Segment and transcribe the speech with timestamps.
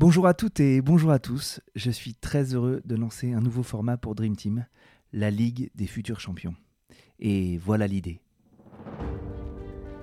[0.00, 1.60] Bonjour à toutes et bonjour à tous.
[1.74, 4.64] Je suis très heureux de lancer un nouveau format pour Dream Team,
[5.12, 6.54] la Ligue des futurs champions.
[7.18, 8.22] Et voilà l'idée.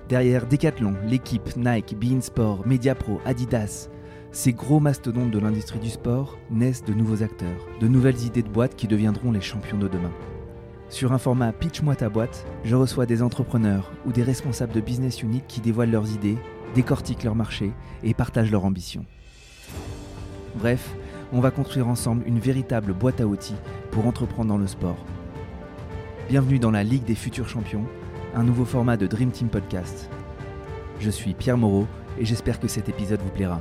[0.08, 3.88] Derrière Decathlon, l'équipe Nike, Beansport, Mediapro, Adidas,
[4.30, 8.48] ces gros mastodontes de l'industrie du sport naissent de nouveaux acteurs, de nouvelles idées de
[8.48, 10.12] boîtes qui deviendront les champions de demain.
[10.90, 15.24] Sur un format Pitch-moi ta boîte, je reçois des entrepreneurs ou des responsables de business
[15.24, 16.38] unit qui dévoilent leurs idées,
[16.76, 17.72] décortiquent leur marché
[18.04, 19.04] et partagent leurs ambitions.
[20.58, 20.96] Bref,
[21.32, 23.54] on va construire ensemble une véritable boîte à outils
[23.92, 24.96] pour entreprendre dans le sport.
[26.28, 27.84] Bienvenue dans la Ligue des futurs champions,
[28.34, 30.10] un nouveau format de Dream Team Podcast.
[30.98, 31.86] Je suis Pierre Moreau
[32.18, 33.60] et j'espère que cet épisode vous plaira.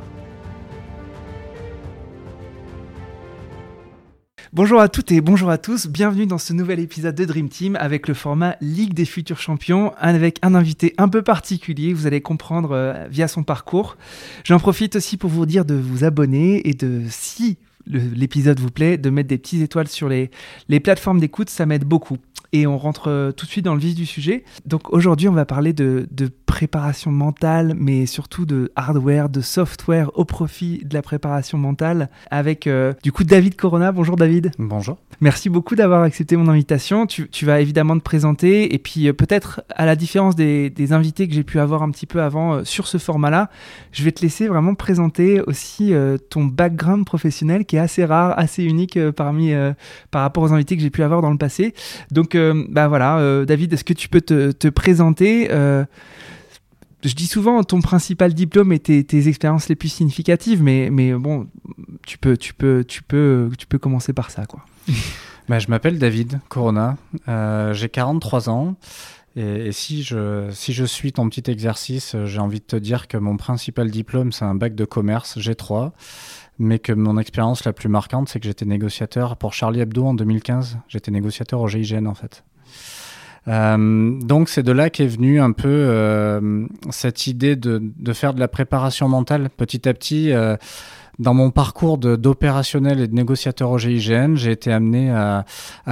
[4.57, 7.77] Bonjour à toutes et bonjour à tous, bienvenue dans ce nouvel épisode de Dream Team
[7.79, 12.21] avec le format Ligue des futurs champions avec un invité un peu particulier, vous allez
[12.21, 13.97] comprendre euh, via son parcours.
[14.43, 18.97] J'en profite aussi pour vous dire de vous abonner et de si l'épisode vous plaît,
[18.97, 20.31] de mettre des petites étoiles sur les,
[20.69, 22.17] les plateformes d'écoute, ça m'aide beaucoup
[22.53, 24.43] et on rentre euh, tout de suite dans le vif du sujet.
[24.65, 26.07] Donc aujourd'hui, on va parler de,
[26.45, 32.65] préparation mentale, mais surtout de hardware, de software au profit de la préparation mentale avec
[32.65, 33.91] euh, du coup David Corona.
[33.91, 34.51] Bonjour David.
[34.57, 34.97] Bonjour.
[35.21, 37.05] Merci beaucoup d'avoir accepté mon invitation.
[37.05, 41.35] Tu, vas évidemment te présenter et puis euh, peut-être à la différence des, invités que
[41.35, 43.51] j'ai pu avoir un petit peu avant sur ce format-là,
[43.91, 45.93] je vais te laisser vraiment présenter aussi
[46.29, 49.51] ton background professionnel qui est assez rare, assez unique parmi
[50.11, 51.73] par rapport aux invités que j'ai pu avoir dans le passé.
[52.09, 52.36] Donc
[52.69, 55.85] bah voilà, euh, David, est-ce que tu peux te, présenter euh,
[57.03, 61.47] je dis souvent ton principal diplôme et tes, expériences les plus significatives, mais, mais bon,
[62.05, 64.45] tu peux, tu, peux, tu, peux, tu peux commencer par ça.
[64.45, 64.65] Quoi.
[65.47, 68.75] bah, je m'appelle David Corona, euh, j'ai 43 ans.
[69.35, 73.17] Et, si, je, si je suis ton petit exercice, j'ai envie de te dire que
[73.17, 75.91] mon principal diplôme, c'est un bac de commerce G3
[76.59, 80.13] mais que mon expérience la plus marquante, c'est que j'étais négociateur pour Charlie Hebdo en
[80.13, 80.79] 2015.
[80.87, 82.43] J'étais négociateur au GIGN en fait.
[83.47, 88.33] Euh, donc c'est de là qu'est venue un peu euh, cette idée de, de, faire
[88.33, 90.31] de la préparation mentale petit à petit.
[90.33, 90.57] Euh,
[91.19, 95.45] dans mon parcours d'opérationnel et de négociateur au GIGN, j'ai été amené à,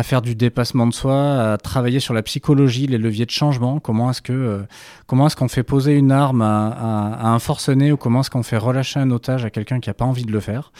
[0.03, 3.80] faire du dépassement de soi, à travailler sur la psychologie, les leviers de changement.
[3.80, 4.62] Comment est-ce que euh,
[5.08, 8.58] comment est-ce qu'on fait poser une arme à, un forcené ou comment est-ce qu'on fait
[8.58, 10.72] relâcher un otage à quelqu'un qui n'a pas envie de le faire?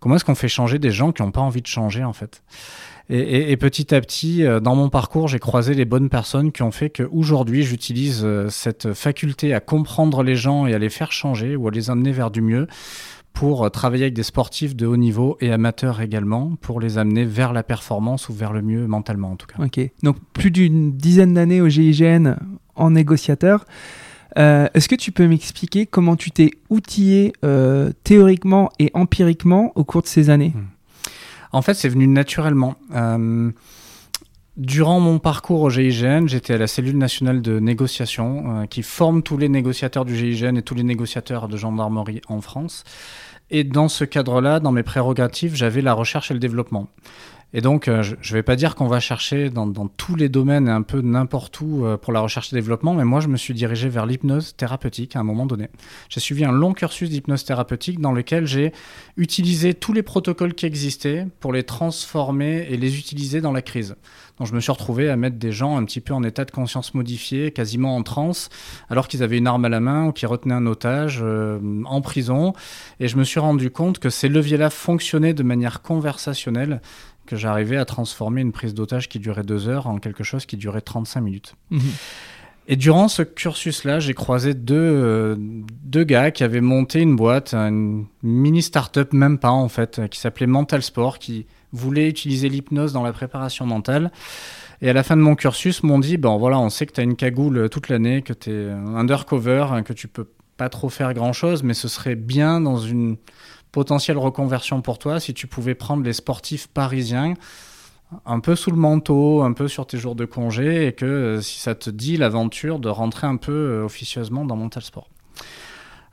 [0.00, 2.42] Comment est-ce qu'on fait changer des gens qui n'ont pas envie de changer en fait?
[3.08, 6.52] Et, et, et, petit à petit, euh, dans mon parcours, j'ai croisé les bonnes personnes
[6.52, 10.88] qui ont fait qu'aujourd'hui, j'utilise euh, cette faculté à comprendre les gens et à les
[10.88, 12.68] faire changer ou à les amener vers du mieux
[13.32, 17.24] pour euh, travailler avec des sportifs de haut niveau et amateurs également, pour les amener
[17.24, 19.62] vers la performance ou vers le mieux mentalement en tout cas.
[19.62, 22.36] Ok, donc plus d'une dizaine d'années au GIGN
[22.76, 23.64] en négociateur.
[24.38, 29.84] Euh, est-ce que tu peux m'expliquer comment tu t'es outillé euh, théoriquement et empiriquement au
[29.84, 30.52] cours de ces années?
[30.54, 30.66] Hmm.
[31.52, 32.76] En fait, c'est venu naturellement.
[34.58, 39.38] Durant mon parcours au GIGN, j'étais à la cellule nationale de négociation qui forme tous
[39.38, 42.84] les négociateurs du GIGN et tous les négociateurs de gendarmerie en France.
[43.50, 46.88] Et dans ce cadre-là, dans mes prérogatives, j'avais la recherche et le développement.
[47.54, 50.68] Et donc, euh, je ne vais pas dire qu'on va chercher dans, tous les domaines
[50.68, 53.36] et un peu n'importe où euh, pour la recherche et développement, mais moi, je me
[53.36, 55.68] suis dirigé vers l'hypnose thérapeutique à un moment donné.
[56.08, 58.72] J'ai suivi un long cursus d'hypnose thérapeutique dans lequel j'ai
[59.16, 63.96] utilisé tous les protocoles qui existaient pour les transformer et les utiliser dans la crise.
[64.38, 66.50] Donc, je me suis retrouvé à mettre des gens un petit peu en état de
[66.50, 68.48] conscience modifié, quasiment en transe,
[68.88, 72.00] alors qu'ils avaient une arme à la main ou qu'ils retenaient un otage euh, en
[72.00, 72.54] prison.
[72.98, 76.80] Et je me suis rendu compte que ces leviers-là fonctionnaient de manière conversationnelle
[77.26, 80.56] que j'arrivais à transformer une prise d'otage qui durait deux heures en quelque chose qui
[80.56, 81.54] durait 35 minutes.
[81.70, 81.80] Mhm.
[82.68, 87.54] Et durant ce cursus-là, j'ai croisé deux, euh, deux gars qui avaient monté une boîte,
[87.54, 92.92] une mini start-up, même pas en fait, qui s'appelait Mental Sport, qui voulait utiliser l'hypnose
[92.92, 94.12] dans la préparation mentale.
[94.80, 97.00] Et à la fin de mon cursus, m'ont dit, bon voilà, on sait que tu
[97.00, 100.88] as une cagoule toute l'année, que tu es undercover, hein, que tu peux pas trop
[100.88, 103.16] faire grand-chose, mais ce serait bien dans une
[103.72, 107.34] potentielle reconversion pour toi si tu pouvais prendre les sportifs parisiens
[108.26, 111.40] un peu sous le manteau, un peu sur tes jours de congé, et que euh,
[111.40, 115.08] si ça te dit l'aventure de rentrer un peu euh, officieusement dans Mental Sport.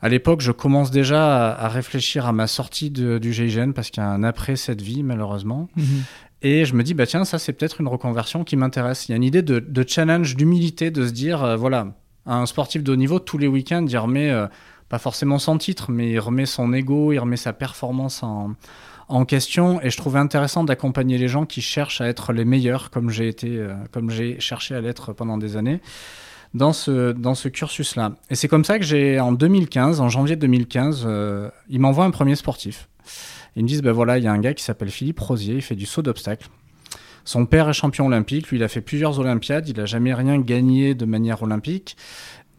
[0.02, 4.06] À l'époque, je commence déjà à, réfléchir à ma sortie du GIGN parce qu'il y
[4.06, 5.68] a un après cette vie, malheureusement.
[5.76, 6.04] Mhm.
[6.42, 9.10] Et je me dis, bah tiens, ça c'est peut-être une reconversion qui m'intéresse.
[9.10, 11.88] Il y a une idée de, challenge, d'humilité, de se dire, euh, voilà,
[12.26, 14.32] un sportif de haut niveau, tous les week-ends, il remet
[14.90, 18.56] pas forcément son titre, mais il remet son ego, il remet sa performance en,
[19.26, 19.82] question.
[19.82, 23.28] Et je trouvais intéressant d'accompagner les gens qui cherchent à être les meilleurs, comme j'ai
[23.28, 25.82] été, euh, comme j'ai cherché à l'être pendant des années.
[26.56, 28.14] dans ce, dans ce cursus-là.
[28.32, 32.12] Et c'est comme ça que j'ai, en 2015, en janvier 2015, euh, ils m'envoient un
[32.12, 32.90] premier sportif.
[33.56, 35.62] Ils me disent, ben voilà, il y a un gars qui s'appelle Philippe Rosier, il
[35.62, 36.48] fait du saut d'obstacle.
[37.26, 40.40] Son père est champion olympique, lui il a fait plusieurs Olympiades, il n'a jamais rien
[40.40, 41.96] gagné de manière olympique.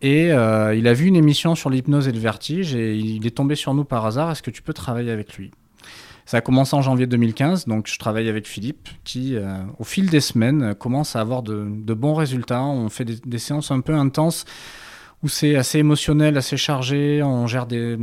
[0.03, 3.37] Et euh, il a vu une émission sur l'hypnose et le vertige et il est
[3.37, 4.31] tombé sur nous par hasard.
[4.31, 5.51] Est-ce que tu peux travailler avec lui?
[6.25, 10.09] Ça a commencé en janvier 2015, donc je travaille avec Philippe qui, euh, au fil
[10.09, 11.65] des semaines, commence à avoir de,
[11.95, 12.63] bons résultats.
[12.63, 14.45] On fait des, séances un peu intenses
[15.23, 17.23] où c'est assez émotionnel, assez chargé.
[17.23, 17.97] On gère des,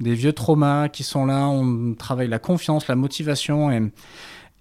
[0.00, 1.46] des, vieux traumas qui sont là.
[1.46, 3.80] On travaille la confiance, la motivation et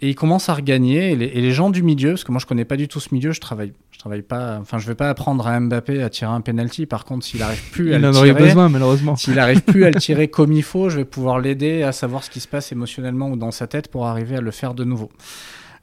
[0.01, 1.11] et il commence à regagner.
[1.11, 3.31] Et les, gens du milieu, parce que moi je connais pas du tout ce milieu,
[3.31, 4.57] je travaille, je travaille pas.
[4.59, 6.85] Enfin, je vais pas apprendre à Mbappé à tirer un penalty.
[6.85, 9.15] Par contre, s'il arrive plus à le tirer, besoin malheureusement.
[9.15, 12.23] S'il arrive plus à le tirer comme il faut, je vais pouvoir l'aider à savoir
[12.23, 14.85] ce qui se passe émotionnellement ou dans sa tête pour arriver à le faire de
[14.85, 15.09] nouveau.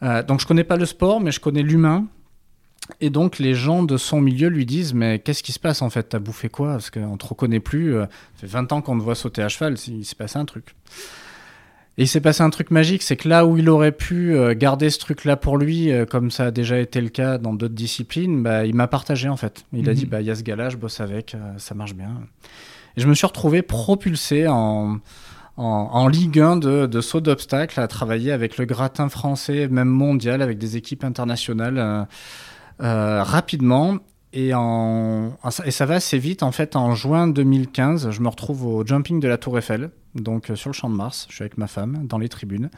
[0.03, 2.07] Euh, donc je connais pas le sport, mais je connais l'humain.
[3.01, 5.91] Et donc les gens de son milieu lui disent mais qu'est-ce qui se passe en
[5.91, 6.05] fait?
[6.05, 6.73] T'as bouffé quoi?
[6.73, 7.97] Parce qu'on te reconnaît plus.
[7.97, 9.77] Euh, ça fait 20 ans qu'on te voit sauter à cheval.
[9.89, 10.75] Il s'est passé un truc.
[11.99, 14.55] Et il s'est passé un truc magique, c'est que là où il aurait pu euh,
[14.55, 17.75] garder ce truc-là pour lui, euh, comme ça a déjà été le cas dans d'autres
[17.75, 19.65] disciplines, bah, il m'a partagé en fait.
[19.73, 20.11] Il a dit, mhm.
[20.11, 22.11] bah, il y a ce gars-là, je bosse avec, euh, ça marche bien.
[22.99, 24.99] Et je me suis retrouvé propulsé en,
[25.57, 30.43] en, Ligue 1 de, de saut d'obstacle, à travailler avec le gratin français, même mondial,
[30.43, 32.07] avec des équipes internationales
[32.79, 33.99] rapidement.
[34.33, 35.33] Et, en,
[35.65, 36.43] et ça va assez vite.
[36.43, 39.91] En fait, en juin 2015, je me retrouve au jumping de la Tour Eiffel,
[40.21, 41.27] donc euh, sur le champ de Mars.
[41.29, 42.71] Je suis avec ma femme dans les tribunes.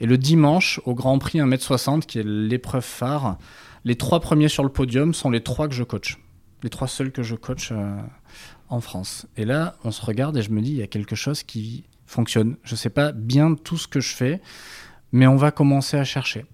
[0.00, 3.38] Et le dimanche, au Grand Prix 1m60, qui est l'épreuve phare,
[3.84, 6.18] les trois premiers sur le podium sont les trois que je coach.
[6.62, 7.96] Les trois seuls que je coach euh,
[8.68, 9.26] en France.
[9.36, 11.84] Et là, on se regarde et je me dis, il y a quelque chose qui
[12.06, 12.56] fonctionne.
[12.64, 14.40] Je ne sais pas bien tout ce que je fais,
[15.12, 16.44] mais on va commencer à chercher.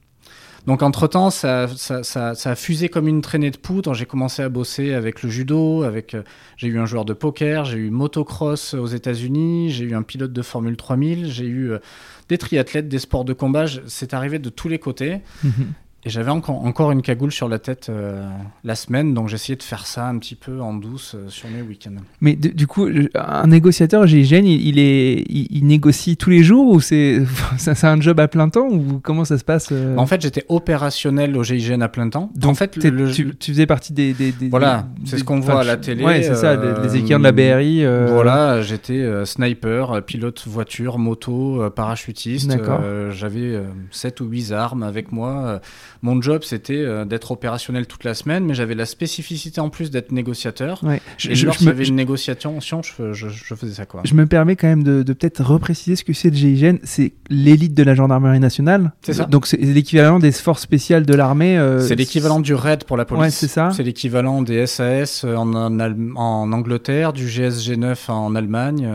[0.66, 3.94] Donc entre-temps, ça, a fusé comme une traînée de poudre.
[3.94, 6.22] J'ai commencé à bosser avec le judo, avec euh,
[6.56, 10.32] j'ai eu un joueur de poker, j'ai eu motocross aux États-Unis, j'ai eu un pilote
[10.32, 11.78] de Formule 3000, j'ai eu euh,
[12.28, 13.64] des triathlètes, des sports de combat.
[13.88, 15.20] C'est arrivé de tous les côtés.
[16.04, 18.28] Et j'avais encore, encore une cagoule sur la tête euh,
[18.64, 21.62] la semaine, donc j'essayais de faire ça un petit peu en douce euh, sur mes
[21.62, 22.02] week-ends.
[22.20, 26.80] Mais du coup, un négociateur GIGN, il, il, est, il, négocie tous les jours ou
[26.80, 27.24] c'est
[27.84, 31.36] un job à plein temps ou comment ça se passe euh En fait, j'étais opérationnel
[31.36, 32.32] au GIGN à plein temps.
[32.34, 34.12] Donc, en fait, tu, tu, faisais partie des.
[34.12, 36.04] des, voilà, c'est ce qu'on voit à la télé.
[36.04, 37.84] Ouais, c'est ça, les, équipes de la BRI.
[38.12, 42.58] Voilà, j'étais sniper, pilote voiture, moto, parachutiste.
[43.10, 43.62] J'avais
[43.92, 45.60] 7 ou 8 armes avec moi
[46.04, 49.92] mon job, c'était euh, d'être opérationnel toute la semaine, mais j'avais la spécificité en plus
[49.92, 50.82] d'être négociateur.
[50.82, 51.00] Ouais.
[51.28, 53.86] Et je, lorsqu'il y avait une négociation, je, je, faisais ça.
[53.86, 54.00] Quoi.
[54.04, 56.78] Je me permets quand même de, peut-être repréciser ce que c'est le GIGN.
[56.82, 58.92] C'est l'élite de la gendarmerie nationale.
[59.02, 59.26] C'est ça.
[59.26, 61.56] Donc c'est l'équivalent des forces spéciales de l'armée.
[61.56, 63.22] Euh, c'est l'équivalent du RAID pour la police.
[63.22, 63.70] Ouais, c'est ça.
[63.70, 68.88] C'est l'équivalent des SAS euh, en, en, Angleterre, du GSG9 en Allemagne.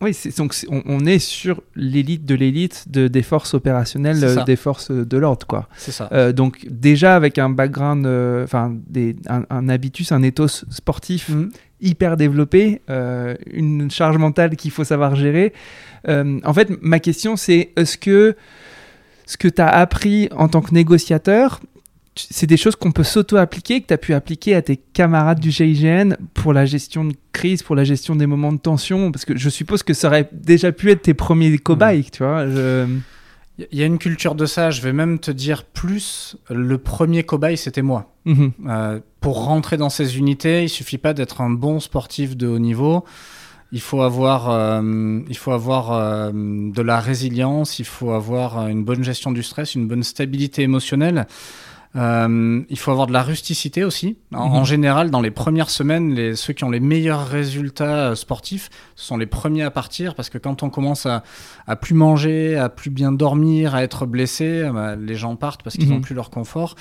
[0.00, 5.16] Oui, donc on, est sur l'élite de l'élite de, des forces opérationnelles des forces de
[5.18, 5.46] l'ordre.
[5.46, 5.68] quoi.
[5.76, 6.32] C'est ça.
[6.32, 8.76] donc donc déjà avec un background, euh, enfin
[9.28, 11.48] un, habitus, un ethos sportif mm.
[11.80, 15.52] hyper développé, euh, une charge mentale qu'il faut savoir gérer.
[16.08, 18.36] Euh, en fait, ma question c'est est-ce que
[19.26, 21.58] ce que tu as appris en tant que négociateur,
[22.14, 25.50] c'est des choses qu'on peut s'auto-appliquer, que tu as pu appliquer à tes camarades du
[25.50, 29.10] GIGN pour la gestion de crise, pour la gestion des moments de tension?
[29.10, 32.10] Parce que je suppose que ça aurait déjà pu être tes premiers cobayes, mm.
[32.12, 32.46] tu vois.
[33.58, 37.22] Il y a une culture de ça, je vais même te dire plus, le premier
[37.22, 38.12] cobaye, c'était moi.
[38.26, 38.52] Mhm.
[38.66, 42.58] Euh, pour rentrer dans ces unités, il suffit pas d'être un bon sportif de haut
[42.58, 43.04] niveau.
[43.72, 48.84] Il faut avoir, euh, il faut avoir euh, de la résilience, il faut avoir une
[48.84, 51.26] bonne gestion du stress, une bonne stabilité émotionnelle.
[51.96, 54.18] Euh, il faut avoir de la rusticité aussi.
[54.34, 54.64] En, mhm.
[54.64, 59.16] général, dans les premières semaines, les, ceux qui ont les meilleurs résultats euh, sportifs sont
[59.16, 61.22] les premiers à partir parce que quand on commence à,
[61.66, 65.62] à plus manger, à plus bien dormir, à être blessé, euh, bah, les gens partent
[65.62, 66.02] parce qu'ils n'ont mhm.
[66.02, 66.74] plus leur confort.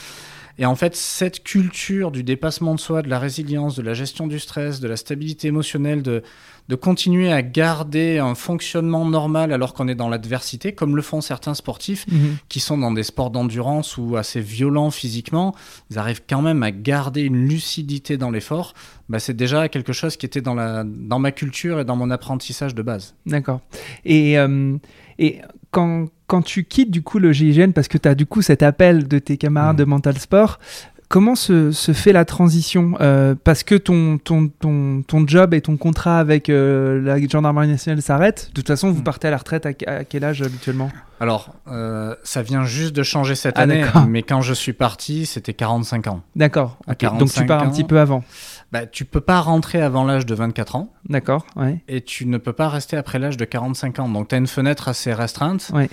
[0.57, 4.27] Et en fait, cette culture du dépassement de soi, de la résilience, de la gestion
[4.27, 6.24] du stress, de la stabilité émotionnelle, de,
[6.67, 11.21] de continuer à garder un fonctionnement normal alors qu'on est dans l'adversité, comme le font
[11.21, 12.38] certains sportifs mhm.
[12.50, 15.53] qui sont dans des sports d'endurance ou assez violents physiquement,
[15.91, 18.74] ils arrivent quand même à garder une lucidité dans l'effort.
[19.09, 22.09] Bah, c'est déjà quelque chose qui était dans, la, dans ma culture et dans mon
[22.09, 23.15] apprentissage de base.
[23.25, 23.62] D'accord.
[24.03, 24.77] Et, euh,
[25.19, 28.41] et quand, quand tu quittes du coup le GIGN, parce que tu as du coup
[28.41, 29.86] cet appel de tes camarades mhm.
[29.86, 30.60] de Mental Sport,
[31.08, 35.77] comment se, fait la transition euh, Parce que ton, ton, ton, ton, job et ton
[35.77, 38.50] contrat avec euh, la gendarmerie nationale s'arrêtent.
[38.50, 39.03] De toute façon, vous mm.
[39.03, 40.89] partez à la retraite à, quel âge habituellement?
[41.20, 45.25] Alors, euh, ça vient juste de changer cette ah, année, mais quand je suis parti,
[45.25, 46.22] c'était 45 ans.
[46.36, 46.77] D'accord.
[47.20, 48.24] Donc tu pars un petit peu avant.
[48.72, 50.93] Bah, tu peux pas rentrer avant l'âge de 24 ans.
[51.07, 51.81] D'accord, ouais.
[51.88, 54.10] Et tu ne peux pas rester après l'âge de 45 ans.
[54.10, 55.72] Donc tu as une fenêtre assez restreinte.
[55.74, 55.89] Ouais.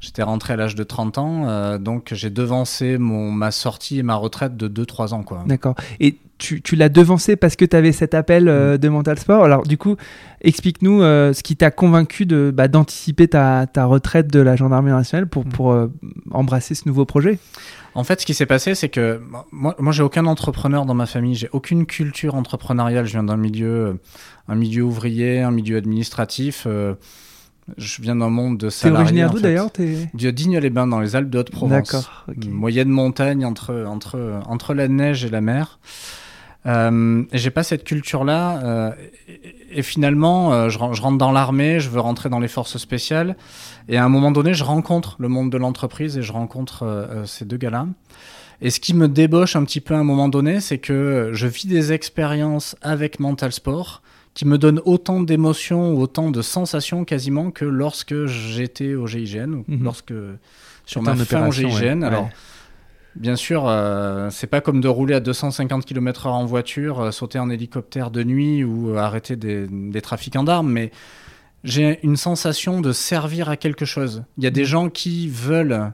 [0.00, 4.02] J'étais rentré à l'âge de 30 ans, euh, donc j'ai devancé mon, ma sortie et
[4.02, 5.22] ma retraite de 2-3 ans.
[5.22, 5.44] Quoi.
[5.46, 5.74] D'accord.
[6.00, 9.44] Et tu, tu l'as devancé parce que tu avais cet appel euh, de Mental Sport?
[9.44, 9.96] Alors, du coup,
[10.40, 14.94] explique-nous euh, ce qui t'a convaincu de, bah, d'anticiper ta, ta, retraite de la gendarmerie
[14.94, 15.88] nationale pour, pour euh,
[16.30, 17.38] embrasser ce nouveau projet?
[17.94, 19.20] En fait, ce qui s'est passé, c'est que
[19.52, 23.06] moi, moi j'ai aucun entrepreneur dans ma famille, j'ai aucune culture entrepreneuriale.
[23.06, 24.00] Je viens d'un milieu,
[24.48, 26.66] un milieu ouvrier, un milieu administratif.
[27.78, 28.96] Je viens d'un monde de salariés.
[28.96, 29.70] T'es originaire d'où d'ailleurs
[30.14, 31.90] De Digne-les-Bains, dans les Alpes de Haute-Provence.
[31.90, 32.24] D'accord.
[32.28, 32.48] Okay.
[32.48, 35.78] Moyenne montagne entre, entre, entre la neige et la mer.
[36.66, 38.60] Euh, j'ai pas cette culture-là.
[38.64, 38.92] Euh,
[39.28, 42.78] et, et, finalement, euh, je, je, rentre dans l'armée, je veux rentrer dans les forces
[42.78, 43.36] spéciales.
[43.88, 47.26] Et à un moment donné, je rencontre le monde de l'entreprise et je rencontre euh,
[47.26, 47.86] ces deux gars-là.
[48.60, 51.46] Et ce qui me débauche un petit peu à un moment donné, c'est que je
[51.46, 54.00] vis des expériences avec Mental Sport
[54.34, 59.64] qui me donnent autant d'émotions autant de sensations quasiment que lorsque j'étais au GIGN ou
[59.68, 59.82] Mhm.
[59.84, 60.12] lorsque
[60.86, 62.00] sur ma fin au GIGN.
[62.00, 62.06] ouais.
[62.06, 62.30] Alors, Ouais.
[63.16, 67.38] Bien sûr, euh, c'est pas comme de rouler à 250 km/h en voiture, euh, sauter
[67.38, 70.90] en hélicoptère de nuit ou euh, arrêter des, des trafiquants d'armes, mais
[71.62, 74.24] j'ai une sensation de servir à quelque chose.
[74.36, 75.92] Il y a des gens qui veulent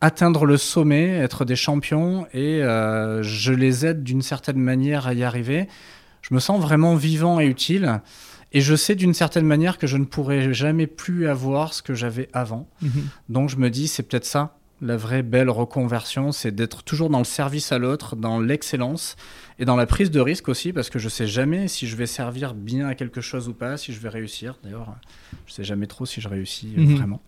[0.00, 5.14] atteindre le sommet, être des champions, et euh, je les aide d'une certaine manière à
[5.14, 5.66] y arriver.
[6.28, 8.00] Je me sens vraiment vivant et utile.
[8.52, 11.94] Et je sais d'une certaine manière que je ne pourrai jamais plus avoir ce que
[11.94, 12.68] j'avais avant.
[12.82, 12.90] Mhm.
[13.28, 17.18] Donc je me dis, c'est peut-être ça, la vraie belle reconversion, c'est d'être toujours dans
[17.18, 19.16] le service à l'autre, dans l'excellence
[19.58, 22.04] et dans la prise de risque aussi, parce que je sais jamais si je vais
[22.04, 24.58] servir bien à quelque chose ou pas, si je vais réussir.
[24.62, 24.94] D'ailleurs,
[25.46, 26.96] je sais jamais trop si je réussis euh, Mhm.
[26.96, 27.22] vraiment.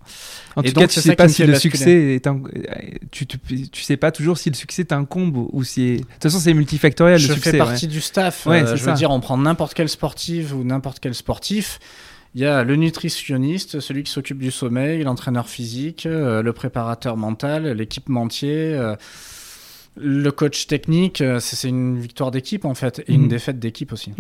[0.57, 1.75] En Et tout donc, cas, tu sais pas si le basculer.
[1.77, 2.43] succès est un...
[3.11, 3.39] tu, tu,
[3.71, 5.97] tu sais pas toujours si le succès t'incombe ou- ou si.
[5.97, 7.53] De toute façon, c'est multifactoriel je le succès.
[7.53, 7.67] fais ouais.
[7.67, 8.45] partie du staff.
[8.45, 8.91] Ouais, euh, je ça.
[8.91, 11.79] veux dire, on prend n'importe quel sportif ou n'importe quel sportif.
[12.35, 17.17] Il y a le nutritionniste, celui qui s'occupe du sommeil, l'entraîneur physique, euh, le préparateur
[17.17, 18.97] mental, l'équipementier, euh,
[20.01, 21.21] le coach technique.
[21.21, 24.13] euh, c'est une victoire d'équipe en fait et une défaite d'équipe aussi.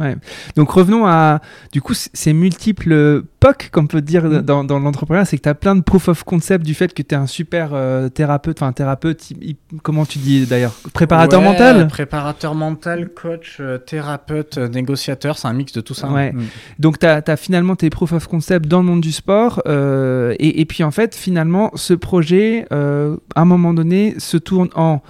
[0.57, 1.41] Donc revenons à
[1.73, 4.41] du coup ces multiples POC qu'on peut dire Mm.
[4.43, 7.03] dans, dans l'entrepreneuriat, c'est que tu as plein de proof of concept du fait que
[7.03, 10.75] tu es un super euh, thérapeute, enfin thérapeute, il- il- comment tu dis d'ailleurs?
[10.93, 11.87] Préparateur Ouais, mental?
[11.89, 16.09] Préparateur mental, coach, euh, thérapeute, négociateur, c'est un mix de tout ça.
[16.11, 16.33] Ouais.
[16.33, 16.43] Mm.
[16.79, 20.61] Donc tu as, finalement tes proof of concept dans le monde du sport euh, et,
[20.61, 25.01] et puis en fait finalement ce projet euh, à un moment donné se tourne en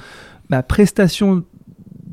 [0.50, 1.45] bah, prestation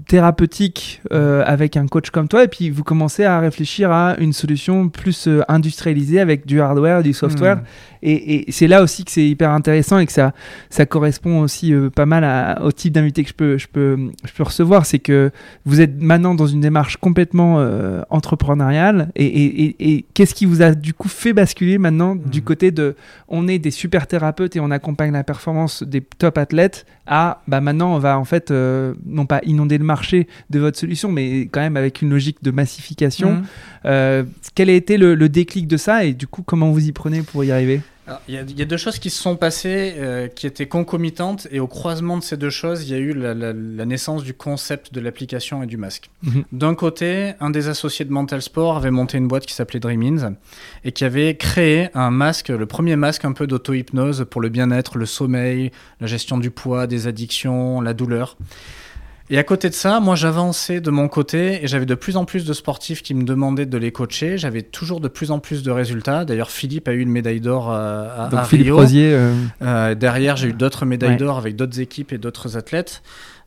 [0.08, 4.34] thérapeutique euh, avec un coach comme toi et puis vous commencez à réfléchir à une
[4.34, 7.64] solution plus euh, industrialisée avec du hardware, du software Mm.
[8.12, 10.34] Et, et c'est là aussi que c'est hyper intéressant et que ça,
[10.70, 13.98] ça correspond aussi euh, pas mal à- au type d'invité que je peux, je, peux,
[14.26, 14.86] je peux recevoir.
[14.86, 15.32] C'est que
[15.66, 19.10] vous êtes maintenant dans une démarche complètement euh, entrepreneuriale.
[19.16, 22.44] Et, et- et- et qu'est-ce qui vous a du coup fait basculer maintenant du Mhm.
[22.46, 22.96] côté de
[23.28, 27.62] on est des super thérapeutes et on accompagne la performance des top athlètes à bah
[27.62, 31.42] maintenant on va en fait euh, non pas inonder le marché de votre solution, mais
[31.52, 33.42] quand même avec une logique de massification.
[33.86, 34.24] Euh,
[34.56, 37.22] quel a été le, le déclic de ça et du coup comment vous y prenez
[37.22, 37.82] pour y arriver?
[38.28, 40.68] Il y, a- il y a deux choses qui se sont passées euh, qui étaient
[40.68, 43.86] concomitantes et au croisement de ces deux choses, il y a eu la, la- la
[43.86, 46.12] naissance du concept de l'application et du masque.
[46.22, 46.44] Mhm.
[46.52, 50.36] D'un côté, un des associés de Mental Sport avait monté une boîte qui s'appelait Dreamins
[50.84, 54.98] et qui avait créé un masque, le premier masque un peu d'auto-hypnose pour le bien-être,
[55.00, 58.38] le sommeil, la gestion du poids, des addictions, la douleur.
[59.32, 62.26] Et à côté de ça, moi j'avançais de mon côté et j'avais de plus en
[62.26, 64.38] plus de sportifs qui me demandaient de les coacher.
[64.38, 66.26] J'avais toujours de plus en plus de résultats.
[66.26, 68.78] D'ailleurs, Philippe a eu une médaille d'or euh, à, Donc à Philippe Rio.
[68.78, 71.18] Rosier, euh, Euh, derrière, j'ai eu d'autres médailles Ouais.
[71.18, 73.02] d'or avec d'autres équipes et d'autres athlètes.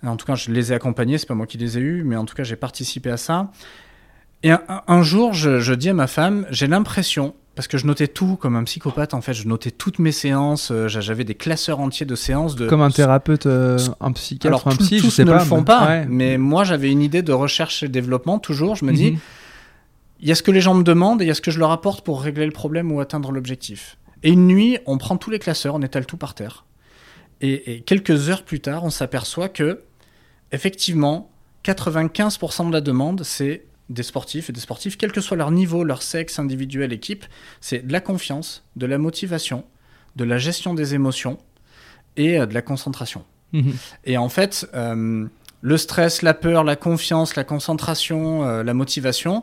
[0.04, 1.16] En tout cas, je les ai accompagnés.
[1.16, 3.50] C'est pas moi qui les ai eus, mais en tout cas, j'ai participé à ça.
[4.42, 7.76] Et un, un- un jour, je, je dis à ma femme, j'ai l'impression, parce que
[7.76, 10.70] je notais tout comme un psychopathe, en fait, je notais toutes mes séances.
[10.70, 14.46] euh, j'a- J'avais des classeurs entiers de séances de comme un thérapeute, euh, un psychiatre,
[14.46, 15.40] alors, un tous- psy, je tous sais ne pas.
[15.40, 16.06] le font mais- pas, ouais.
[16.08, 18.76] mais moi j'avais une idée de recherche et développement toujours.
[18.76, 19.18] Je me dis, Mhm.
[20.20, 21.50] il y a ce que les gens me demandent et il y a ce que
[21.50, 23.98] je leur apporte pour régler le problème ou atteindre l'objectif.
[24.22, 26.64] Et une nuit, on prend tous les classeurs, on étale tout par terre.
[27.40, 29.80] Et, et quelques heures plus tard, on s'aperçoit que,
[30.52, 31.28] effectivement,
[31.64, 35.84] 95% de la demande, c'est des sportifs et des sportifs, quel que soit leur niveau,
[35.84, 37.24] leur sexe, individuel, équipe,
[37.60, 39.64] c'est de la confiance, de la motivation,
[40.16, 41.38] de la gestion des émotions
[42.16, 43.24] et euh, de la concentration.
[43.52, 43.74] Mhm.
[44.04, 45.26] Et en fait, euh,
[45.60, 49.42] le stress, la peur, la confiance, la concentration, euh, la motivation,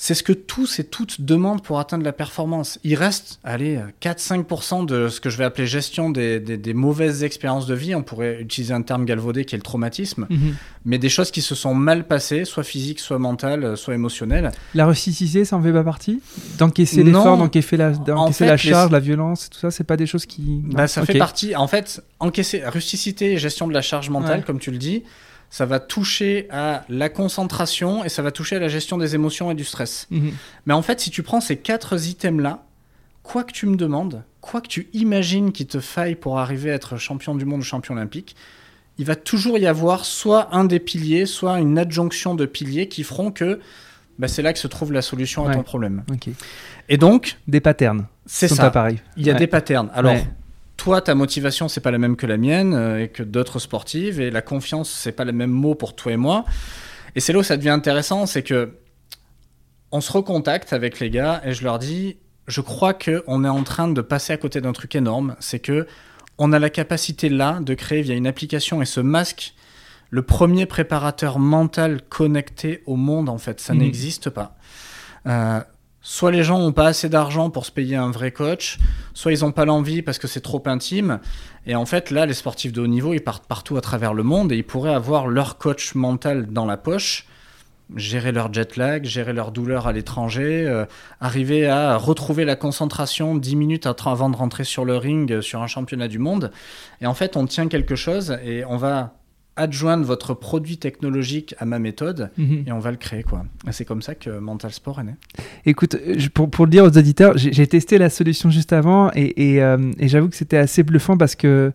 [0.00, 2.78] c'est ce que tous et toutes demandent pour atteindre la performance.
[2.84, 7.66] Il reste, allez, 4-5% de ce que je vais appeler gestion des, des, mauvaises expériences
[7.66, 7.96] de vie.
[7.96, 10.28] On pourrait utiliser un terme galvaudé qui est le traumatisme.
[10.30, 10.54] Mhm.
[10.84, 14.52] Mais des choses qui se sont mal passées, soit physiques, soit mentales, soit émotionnelles.
[14.72, 16.20] La rusticité, ça en fait pas partie?
[16.58, 20.62] D'encaisser l'effort, d'encaisser la, la charge, la violence, tout ça, c'est pas des choses qui.
[20.64, 21.56] Bah, ça fait partie.
[21.56, 25.02] En fait, encaisser, rusticité et gestion de la charge mentale, comme tu le dis,
[25.50, 29.50] ça va toucher à la concentration et ça va toucher à la gestion des émotions
[29.50, 30.06] et du stress.
[30.10, 30.32] Mhm.
[30.66, 32.64] Mais en fait, si tu prends ces quatre items-là,
[33.22, 36.74] quoi que tu me demandes, quoi que tu imagines qu'il te faille pour arriver à
[36.74, 38.36] être champion du monde ou champion olympique,
[38.98, 43.04] il va toujours y avoir soit un des piliers, soit une adjonction de piliers qui
[43.04, 43.60] feront que
[44.18, 46.02] bah, c'est là que se trouve la solution à ton problème.
[46.88, 47.38] Et donc...
[47.46, 48.06] Des patterns.
[48.26, 48.70] C'est ça.
[48.70, 49.00] pareil.
[49.16, 49.90] Il y a des patterns.
[49.94, 50.16] Alors,
[50.78, 54.20] toi, ta motivation, c'est pas la même que la mienne euh, et que d'autres sportives,
[54.20, 56.46] et la confiance, c'est pas le même mot pour toi et moi.
[57.14, 58.78] Et c'est là où ça devient intéressant, c'est que
[59.90, 63.48] on se recontacte avec les gars et je leur dis, je crois que on est
[63.48, 65.86] en train de passer à côté d'un truc énorme, c'est que
[66.38, 69.54] on a la capacité là de créer via une application et ce masque
[70.10, 73.78] le premier préparateur mental connecté au monde en fait, ça mmh.
[73.78, 74.56] n'existe pas.
[75.26, 75.60] Euh,
[76.08, 78.78] soit les gens n'ont pas assez d'argent pour se payer un vrai coach,
[79.12, 81.20] soit ils n'ont pas l'envie parce que c'est trop intime.
[81.66, 84.22] Et en fait, là, les sportifs de haut niveau, ils partent partout à travers le
[84.22, 87.26] monde et ils pourraient avoir leur coach mental dans la poche,
[87.94, 90.86] gérer leur jet lag, gérer leur douleur à l'étranger, euh,
[91.20, 95.66] arriver à retrouver la concentration 10 minutes avant de rentrer sur le ring sur un
[95.66, 96.52] championnat du monde.
[97.02, 99.12] Et en fait, on tient quelque chose et on va
[99.58, 102.64] adjoindre votre produit technologique à ma méthode mhm.
[102.66, 103.22] et on va le créer.
[103.22, 103.44] quoi.
[103.70, 105.14] C'est comme ça que Mental Sport est né.
[105.66, 105.96] Écoute,
[106.32, 109.90] pour, pour le dire aux auditeurs, j'ai testé la solution juste avant et, et, euh,
[109.98, 111.72] et j'avoue que c'était assez bluffant parce que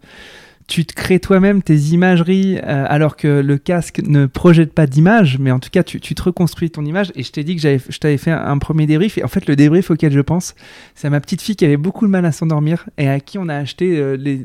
[0.68, 5.38] tu te crées toi-même tes imageries euh, alors que le casque ne projette pas d'image,
[5.40, 7.12] mais en tout cas tu, tu, te reconstruis ton image.
[7.16, 9.18] Et je t'ai dit que je t'avais fait un, premier débrief.
[9.18, 10.56] Et en fait, le débrief auquel je pense,
[10.96, 13.38] c'est à ma petite fille qui avait beaucoup de mal à s'endormir et à qui
[13.38, 14.40] on a acheté euh, les,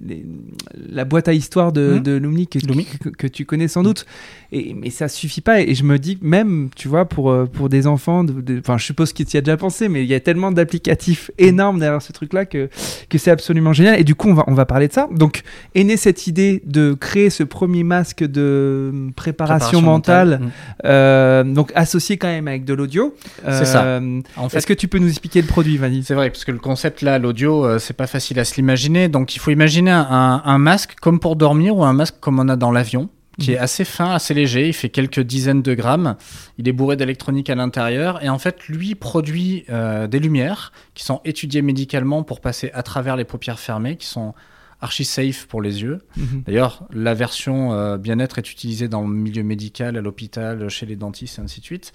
[0.88, 2.00] la boîte à histoire de, mmh.
[2.00, 4.06] de Lumni que, que, tu connais sans doute.
[4.50, 5.60] Et, mais ça suffit pas.
[5.60, 8.24] Et je me dis, même, tu vois, pour, euh, pour des enfants,
[8.58, 11.78] enfin, je suppose qu'il y a déjà pensé, mais il y a tellement d'applicatifs énormes
[11.78, 12.68] derrière ce truc-là que,
[13.08, 14.00] que c'est absolument génial.
[14.00, 15.08] Et du coup, on va, on va parler de ça.
[15.12, 15.42] Donc,
[15.74, 20.50] est cette idée de créer ce premier masque de préparation, mentale, mm.
[20.86, 23.14] euh, donc associé quand même avec de l'audio.
[23.46, 23.84] c'est ça.
[23.84, 26.46] Euh, en fait, Est-ce que tu peux nous expliquer le produit, Vanny C'est vrai, parce
[26.46, 29.08] que le concept là, l'audio, euh, c'est pas facile à se l'imaginer.
[29.08, 32.48] Donc il faut imaginer un, un, masque comme pour dormir ou un masque comme on
[32.48, 33.64] a dans l'avion qui est mm.
[33.64, 36.16] assez fin, assez léger, il fait quelques dizaines de grammes,
[36.56, 41.20] il est bourré d'électronique à l'intérieur, et en fait, lui produit des lumières qui sont
[41.24, 44.34] étudiées médicalement pour passer à travers les paupières fermées, qui sont
[44.80, 45.98] archi safe pour les yeux.
[46.16, 46.42] Mhm.
[46.46, 50.96] D'ailleurs, la version euh, bien-être est utilisée dans le milieu médical, à l'hôpital, chez les
[50.96, 51.92] dentistes et ainsi de suite.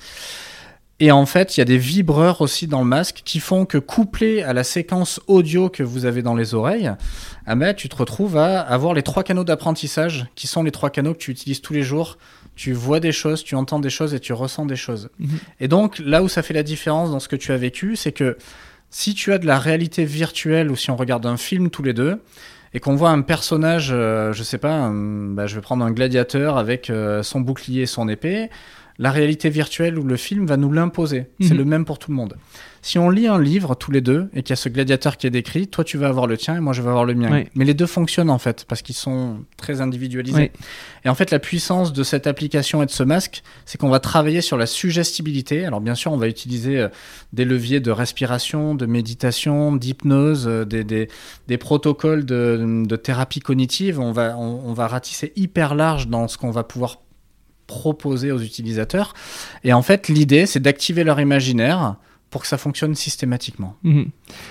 [0.99, 3.77] Et en fait, il y a des vibreurs aussi dans le masque qui font que
[3.77, 6.91] couplé à la séquence audio que vous avez dans les oreilles,
[7.45, 11.13] ah tu te retrouves à avoir les trois canaux d'apprentissage qui sont les trois canaux
[11.13, 12.17] que tu utilises tous les jours.
[12.55, 15.09] Tu vois des choses, tu entends des choses et tu ressens des choses.
[15.17, 15.39] Mhm.
[15.59, 18.11] Et donc, là où ça fait la différence dans ce que tu as vécu, c'est
[18.11, 18.37] que
[18.91, 21.93] si tu as de la réalité virtuelle ou si on regarde un film tous les
[21.93, 22.21] deux,
[22.73, 26.57] et qu'on voit un personnage, euh, je sais pas, bah, je vais prendre un gladiateur
[26.57, 28.49] avec euh, son bouclier et son épée,
[28.97, 31.27] la réalité virtuelle ou le film va nous l'imposer.
[31.39, 31.57] C'est mhm.
[31.57, 32.35] le même pour tout le monde.
[32.83, 35.25] Si on lit un livre tous les deux et qu'il y a ce gladiateur qui
[35.25, 37.45] est décrit, toi tu vas avoir le tien et moi je vais avoir le mien.
[37.55, 40.51] Mais les deux fonctionnent en fait parce qu'ils sont très individualisés.
[41.05, 44.01] Et en fait la puissance de cette application et de ce masque, c'est qu'on va
[44.01, 45.63] travailler sur la suggestibilité.
[45.63, 46.89] Alors bien sûr on va utiliser euh,
[47.31, 51.07] des leviers de respiration, de méditation, d'hypnose, euh, des, des,
[51.47, 54.01] des, protocoles de, de, thérapie cognitive.
[54.01, 56.99] On va, on va ratisser hyper large dans ce qu'on va pouvoir
[57.65, 59.13] proposer aux utilisateurs.
[59.63, 61.95] Et en fait, l'idée, c'est d'activer leur imaginaire
[62.33, 63.75] pour que ça fonctionne systématiquement.
[63.83, 64.07] Mhm.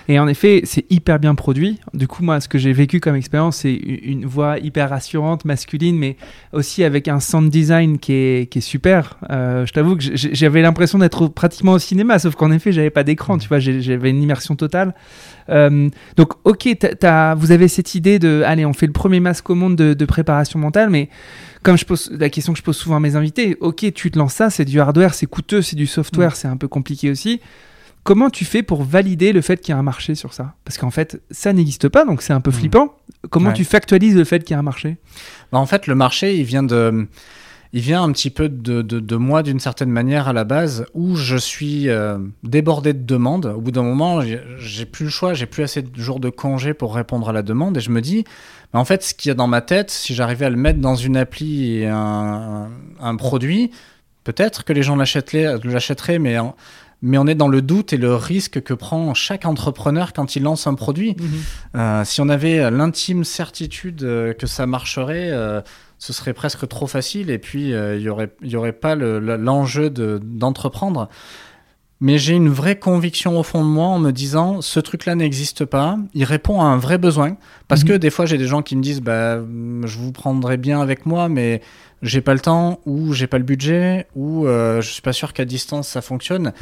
[0.06, 1.80] Et en effet, c'est hyper bien produit.
[1.94, 5.98] Du coup, moi, ce que j'ai vécu comme expérience, c'est une voix hyper rassurante, masculine,
[5.98, 6.16] mais
[6.52, 9.18] aussi avec un sound design qui est, qui est super.
[9.30, 13.02] Euh, je t'avoue que j'avais l'impression d'être pratiquement au cinéma, sauf qu'en effet, j'avais pas
[13.02, 14.94] d'écran, tu vois, j'avais une immersion totale.
[15.48, 16.68] Euh, donc, ok,
[17.36, 20.04] vous avez cette idée de, allez, on fait le premier masque au monde de, de
[20.04, 21.08] préparation mentale, mais
[21.62, 24.18] comme je pose la question que je pose souvent à mes invités, ok, tu te
[24.18, 26.34] lances ça, c'est du hardware, c'est coûteux, c'est du software, mm.
[26.34, 27.40] c'est un peu compliqué aussi.
[28.04, 30.54] Comment tu fais pour valider le fait qu'il y a un marché sur ça?
[30.64, 32.54] Parce qu'en fait, ça n'existe pas, donc c'est un peu mm.
[32.54, 32.96] flippant.
[33.30, 34.96] Comment tu factualises le fait qu'il y a un marché?
[35.52, 37.06] Bah, En fait, le marché, il vient de
[37.74, 41.16] il vient un petit peu de, de, moi d'une certaine manière à la base, où
[41.16, 43.46] je suis euh, débordé de demandes.
[43.46, 44.20] Au bout d'un moment,
[44.58, 47.42] j'ai plus le choix, j'ai plus assez de jours de congé pour répondre à la
[47.42, 48.24] demande, et je me dis,
[48.74, 50.80] mais en fait, ce qu'il y a dans ma tête, si j'arrivais à le mettre
[50.80, 52.68] dans une appli et un,
[53.00, 53.70] un, produit,
[54.24, 56.36] peut-être que les gens l'achèteraient, mais
[57.02, 60.44] mais on est dans le doute et le risque que prend chaque entrepreneur quand il
[60.44, 61.16] lance un produit.
[61.74, 65.60] Euh, si on avait l'intime certitude euh, que ça marcherait, euh,
[66.02, 71.08] ce serait presque trop facile et puis il n'y aurait, y aurait pas l'enjeu d'entreprendre.
[72.00, 75.64] mais j'ai une vraie conviction au fond de moi en me disant ce truc-là n'existe
[75.64, 77.36] pas, il répond à un vrai besoin.
[77.68, 77.88] Parce mhm.
[77.88, 81.06] que des fois j'ai des gens qui me disent bah, je vous prendrai bien avec
[81.06, 81.62] moi, mais
[82.02, 85.44] j'ai pas le temps ou j'ai pas le budget ou je suis pas sûr qu'à
[85.44, 86.52] distance ça fonctionne.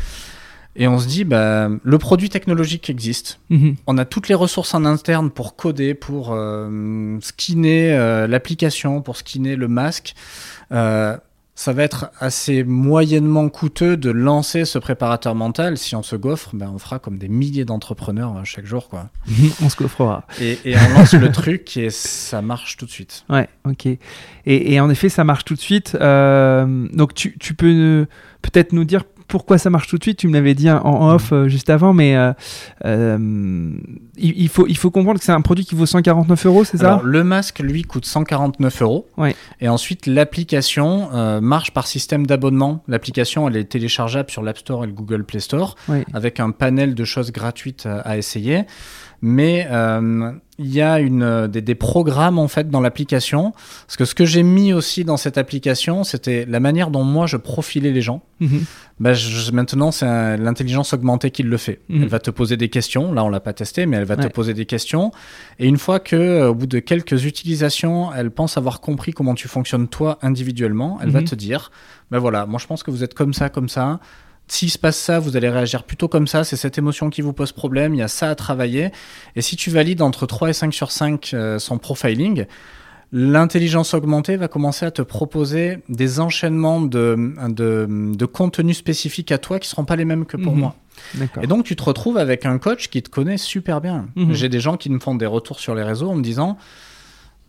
[0.76, 3.40] Et on se dit, bah, le produit technologique existe.
[3.50, 3.76] Mhm.
[3.86, 9.16] On a toutes les ressources en interne pour coder, pour euh, skinner euh, l'application, pour
[9.16, 10.14] skinner le masque.
[10.72, 11.16] Euh,
[11.56, 15.76] ça va être assez moyennement coûteux de lancer ce préparateur mental.
[15.76, 18.88] Si on se gaufre, ben on fera comme des milliers d'entrepreneurs chaque jour.
[18.88, 19.10] Quoi.
[19.62, 20.24] on se gaufrera.
[20.40, 23.24] Et, on lance le truc et ça marche tout de suite.
[23.28, 23.84] Ouais, ok.
[23.84, 23.98] Et,
[24.46, 25.94] et en effet, ça marche tout de suite.
[25.98, 28.06] donc tu, tu peux
[28.40, 31.32] peut-être nous dire pourquoi ça marche tout de suite Tu me l'avais dit en off
[31.32, 32.32] euh, juste avant, mais euh,
[32.84, 33.70] euh,
[34.18, 37.00] il, faut, il faut comprendre que c'est un produit qui vaut 149 euros, c'est ça?
[37.04, 39.06] Le masque, lui, coûte 149 euros.
[39.16, 39.34] Ouais.
[39.60, 41.08] Et ensuite, l'application
[41.40, 42.82] marche par système d'abonnement.
[42.88, 45.76] L'application, elle est téléchargeable sur l'App Store et le Google Play Store,
[46.12, 48.64] avec un panel de choses gratuites à essayer
[49.22, 53.52] mais euh, il y a une, des, des, programmes en fait dans l'application.
[53.86, 57.26] Parce que ce que j'ai mis aussi dans cette application, c'était la manière dont moi
[57.26, 58.22] je profilais les gens.
[58.40, 58.64] Mhm.
[58.98, 61.80] bah, je, maintenant, c'est l'intelligence augmentée qui le fait.
[61.88, 62.02] Mhm.
[62.02, 63.12] Elle va te poser des questions.
[63.12, 65.12] Là, on l'a pas testé, mais elle va te poser des questions.
[65.58, 69.34] Et une fois que, euh, au bout de quelques utilisations, elle pense avoir compris comment
[69.34, 71.26] tu fonctionnes toi individuellement, elle va mhm.
[71.26, 71.70] te dire,
[72.10, 74.00] ben voilà, moi je pense que vous êtes comme ça, comme ça
[74.52, 77.32] s'il se passe ça, vous allez réagir plutôt comme ça, c'est cette émotion qui vous
[77.32, 78.90] pose problème, il y a ça à travailler.
[79.36, 82.46] Et si tu valides entre 3 et 5 sur 5 euh, son profiling,
[83.12, 89.58] l'intelligence augmentée va commencer à te proposer des enchaînements de, de, contenus spécifiques à toi
[89.58, 90.60] qui ne seront pas les mêmes que pour mhm.
[90.60, 90.74] moi.
[91.42, 94.08] Et donc tu te retrouves avec un coach qui te connaît super bien.
[94.16, 94.34] Mhm.
[94.34, 96.58] J'ai des gens qui me font des retours sur les réseaux en me disant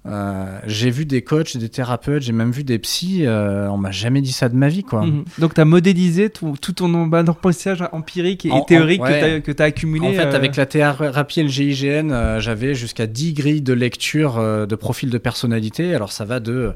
[0.07, 3.91] euh, j'ai vu des coachs, des thérapeutes, j'ai même vu des psys, euh, on m'a
[3.91, 4.83] jamais dit ça de ma vie.
[4.83, 5.05] quoi.
[5.05, 5.25] Mhm.
[5.37, 10.11] Donc tu as modélisé tout, ton apprentissage empirique et théorique que tu as, accumulé En
[10.11, 14.37] fait, euh, avec la thérapie et le GIGN, j'avais jusqu'à 10 grilles de lecture
[14.67, 15.93] de profil de personnalité.
[15.93, 16.73] Alors ça va de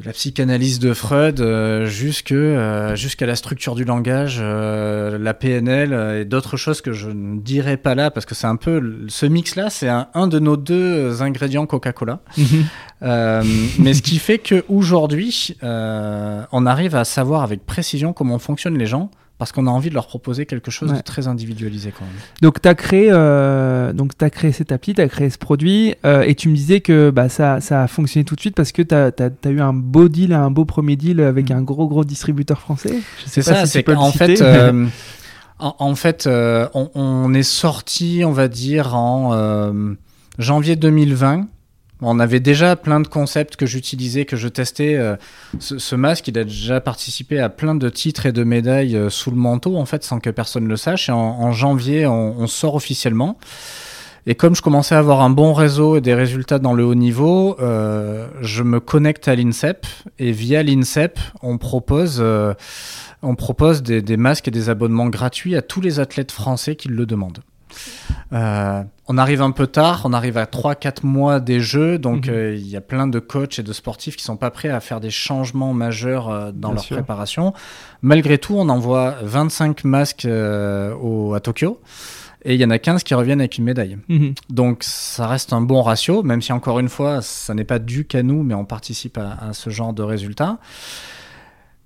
[0.00, 5.34] de la psychanalyse de Freud euh, jusque euh, jusqu'à la structure du langage, euh, la
[5.34, 9.06] PNL et d'autres choses que je ne dirai pas là parce que c'est un peu
[9.08, 12.20] ce mix là, c'est un, un, de nos deux ingrédients Coca-Cola.
[13.00, 18.86] mais ce qui fait que aujourd'hui, on arrive à savoir avec précision comment fonctionnent les
[18.86, 22.14] gens parce qu'on a envie de leur proposer quelque chose de très individualisé quand même.
[22.42, 25.94] Donc tu as créé euh, donc as créé cette appli, tu as créé ce produit
[26.04, 28.72] euh, et tu me disais que bah, ça, ça a fonctionné tout de suite parce
[28.72, 31.54] que tu as, as, eu un beau deal, un beau premier deal avec mm.
[31.54, 32.98] un gros gros distributeur français.
[33.26, 34.86] C'est ça, c'est qu'en fait euh,
[35.60, 39.68] en, fait on, on, est sorti, on va dire en
[40.38, 41.46] janvier 2020
[42.00, 44.94] on avait déjà plein de concepts que j'utilisais, que je testais.
[44.94, 45.16] Euh,
[45.58, 49.30] ce, masque, il a déjà participé à plein de titres et de médailles euh, sous
[49.30, 51.08] le manteau, en fait, sans que personne le sache.
[51.08, 53.36] Et en, janvier, on, sort officiellement.
[54.26, 56.94] Et comme je commençais à avoir un bon réseau et des résultats dans le haut
[56.94, 59.86] niveau, euh, je me connecte à l'INSEP.
[60.18, 62.22] Et via l'INSEP, on propose,
[63.22, 67.06] on propose des masques et des abonnements gratuits à tous les athlètes français qui le
[67.06, 67.40] demandent.
[68.32, 72.34] Euh, on arrive un peu tard, on arrive à 3-4 mois des jeux, donc mhm.
[72.34, 74.80] euh, il y a plein de coachs et de sportifs qui sont pas prêts à
[74.80, 77.54] faire des changements majeurs euh, dans leur préparation.
[78.02, 81.80] Malgré tout, on envoie 25 masques à Tokyo.
[82.44, 83.98] Et il y en a 15 qui reviennent avec une médaille.
[84.08, 84.34] Mhm.
[84.48, 88.04] Donc ça reste un bon ratio, même si encore une fois, ça n'est pas dû
[88.04, 90.58] qu'à nous, mais on participe à, à ce genre de résultats.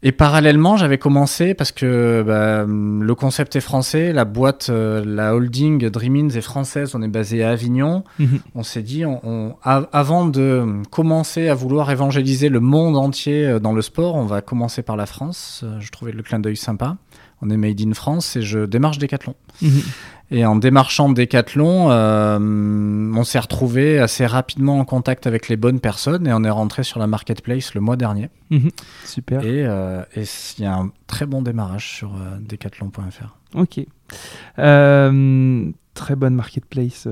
[0.04, 5.32] Et parallèlement, j'avais commencé parce que bah, le concept est français, la boîte, euh, la
[5.34, 8.02] holding Dreamins est française, on est basé à Avignon.
[8.18, 8.40] Mhm.
[8.56, 13.72] On s'est dit, on, avant de commencer à vouloir évangéliser le monde entier euh, dans
[13.72, 15.60] le sport, on va commencer par la France.
[15.62, 16.96] Euh, je trouvais le clin d'œil sympa.
[17.42, 19.34] On est made in France et je démarche Decathlon.
[19.60, 19.82] Mhm.
[20.30, 25.78] Et en démarchant Decathlon, euh, on s'est retrouvé assez rapidement en contact avec les bonnes
[25.78, 28.30] personnes et on est rentré sur la marketplace le mois dernier.
[28.48, 28.70] Mhm.
[29.04, 29.44] Super.
[29.44, 33.36] Et euh, il y a un très bon démarrage sur euh, decathlon.fr.
[33.54, 33.80] Ok.
[35.94, 37.06] très bonne marketplace.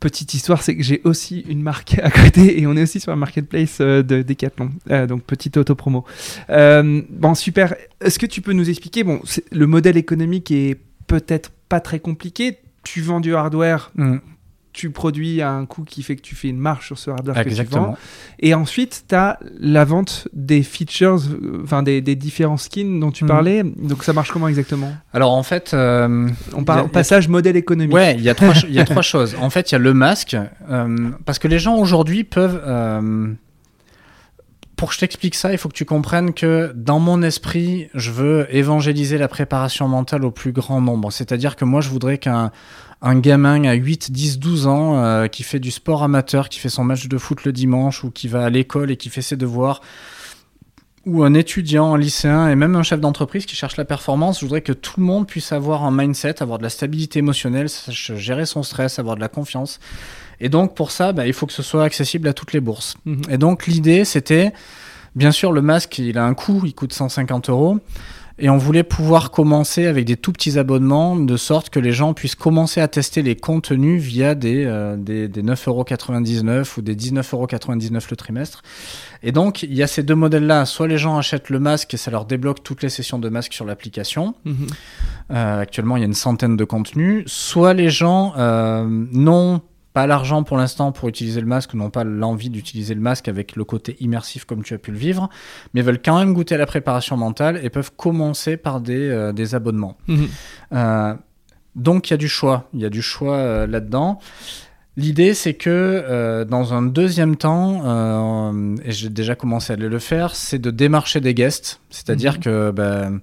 [0.00, 3.12] Petite histoire, c'est que j'ai aussi une marque à côté et on est aussi sur
[3.12, 4.70] la marketplace de Decathlon.
[5.06, 6.04] donc petite auto-promo.
[6.48, 7.74] bon, super.
[8.00, 9.20] Est-ce que tu peux nous expliquer, bon,
[9.52, 12.58] le modèle économique est peut-être pas très compliqué.
[12.82, 14.18] Tu vends du hardware, mm.
[14.72, 17.36] Tu produis à un coût qui fait que tu fais une marge sur ce hardware
[17.38, 17.82] Exactement.
[17.82, 17.98] que tu vends.
[18.38, 23.10] Et ensuite, tu as la vente des features, euh, enfin des, des différents skins dont
[23.10, 23.28] tu Mhm.
[23.28, 23.62] parlais.
[23.64, 24.92] Donc ça marche comment exactement?
[25.12, 27.94] Alors en fait, euh, On parle a- passage modèle économique.
[27.94, 29.34] Ouais, il y a trois, ch- il y a trois choses.
[29.40, 30.36] En fait, il y a le masque,
[30.70, 32.60] euh, parce que les gens aujourd'hui peuvent.
[34.76, 38.10] pour que je t'explique ça, il faut que tu comprennes que dans mon esprit, je
[38.10, 41.12] veux évangéliser la préparation mentale au plus grand nombre.
[41.12, 42.50] C'est-à-dire que moi, je voudrais qu'un
[43.02, 46.68] un gamin à 8, 10, 12 ans euh, qui fait du sport amateur, qui fait
[46.68, 49.36] son match de foot le dimanche ou qui va à l'école et qui fait ses
[49.36, 49.80] devoirs,
[51.06, 54.44] ou un étudiant, un lycéen et même un chef d'entreprise qui cherche la performance, je
[54.44, 58.14] voudrais que tout le monde puisse avoir un mindset, avoir de la stabilité émotionnelle, sache
[58.16, 59.80] gérer son stress, avoir de la confiance.
[60.40, 62.96] Et donc pour ça, bah, il faut que ce soit accessible à toutes les bourses.
[63.06, 63.22] Mhm.
[63.30, 64.52] Et donc l'idée, c'était,
[65.14, 67.78] bien sûr, le masque, il a un coût, il coûte 150 euros.
[68.42, 72.14] Et on voulait pouvoir commencer avec des tout petits abonnements, de sorte que les gens
[72.14, 78.06] puissent commencer à tester les contenus via des, euh, des, des 9,99€ ou des 19,99€
[78.10, 78.62] le trimestre.
[79.22, 80.64] Et donc, il y a ces deux modèles-là.
[80.64, 83.52] Soit les gens achètent le masque et ça leur débloque toutes les sessions de masque
[83.52, 84.34] sur l'application.
[84.46, 84.66] Mhm.
[85.32, 87.24] Euh, actuellement, il y a une centaine de contenus.
[87.26, 89.60] Soit les gens euh, n'ont
[89.92, 93.56] pas l'argent pour l'instant pour utiliser le masque, n'ont pas l'envie d'utiliser le masque avec
[93.56, 95.28] le côté immersif comme tu as pu le vivre,
[95.74, 99.32] mais veulent quand même goûter à la préparation mentale et peuvent commencer par des, euh,
[99.32, 99.96] des abonnements.
[100.06, 100.28] Mhm.
[100.74, 101.14] Euh,
[101.74, 104.18] donc il y a du choix, il y a du choix euh, là-dedans.
[104.96, 108.52] L'idée, c'est que dans un deuxième temps,
[108.84, 111.80] et j'ai déjà commencé à le faire, c'est de démarcher des guests.
[111.90, 112.40] C'est-à-dire Mhm.
[112.40, 113.20] que ben,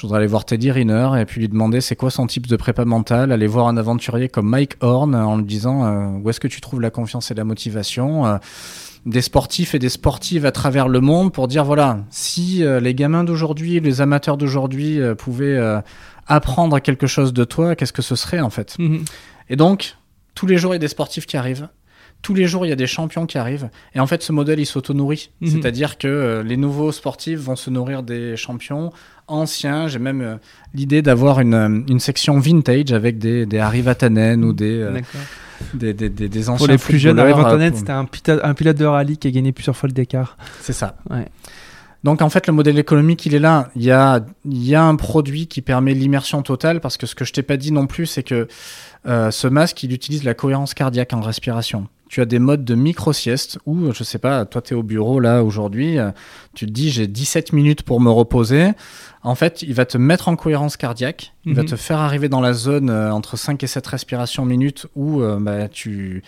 [0.00, 2.56] je voudrais aller voir Teddy Riner et puis lui demander c'est quoi son type de
[2.56, 6.40] prépa mentale, aller voir un aventurier comme Mike Horn en lui disant euh, où est-ce
[6.40, 8.24] que tu trouves la confiance et la motivation.
[8.24, 8.38] euh,
[9.06, 12.94] des sportifs et des sportives à travers le monde pour dire voilà, si euh, les
[12.94, 15.80] gamins d'aujourd'hui, les amateurs d'aujourd'hui euh, pouvaient euh,
[16.26, 18.76] apprendre quelque chose de toi, qu'est-ce que ce serait en fait?
[18.78, 19.04] Mhm.
[19.48, 19.96] Et donc,
[20.34, 21.68] tous les jours, il y a des sportifs qui arrivent.
[22.22, 23.70] Tous les jours, il y a des champions qui arrivent.
[23.94, 25.30] Et en fait, ce modèle, il s'auto-nourrit.
[25.40, 25.48] Mhm.
[25.48, 28.92] C'est-à-dire que euh, les nouveaux sportifs vont se nourrir des champions
[29.26, 29.88] anciens.
[29.88, 30.36] J'ai même euh,
[30.74, 35.00] l'idée d'avoir une, euh, une section vintage avec des, des Harry Vatanen ou des, euh,
[35.72, 37.92] des, des, des, des anciens Pour les plus jeunes, Harry Vatanen, pour- c'était
[38.32, 40.36] un, un pilote de rallye qui a gagné plusieurs fois le Dakar.
[40.60, 40.96] C'est ça.
[41.08, 41.26] Ouais.
[42.04, 43.70] Donc en fait, le modèle économique, il est là.
[43.76, 47.14] Il y a, il y a un produit qui permet l'immersion totale parce que ce
[47.14, 48.48] que je t'ai pas dit non plus, c'est que
[49.06, 51.88] euh, ce masque, il utilise la cohérence cardiaque en respiration.
[52.10, 55.20] Tu as des modes de micro-sieste où, je sais pas, toi tu es au bureau
[55.20, 56.10] là aujourd'hui, euh,
[56.54, 58.72] tu te dis j'ai 17 minutes pour me reposer.
[59.22, 61.68] En fait, il va te mettre en cohérence cardiaque, il va Mhm.
[61.68, 65.38] te faire arriver dans la zone euh, entre 5 et 7 respirations minutes où euh,
[65.40, 66.24] bah, tu,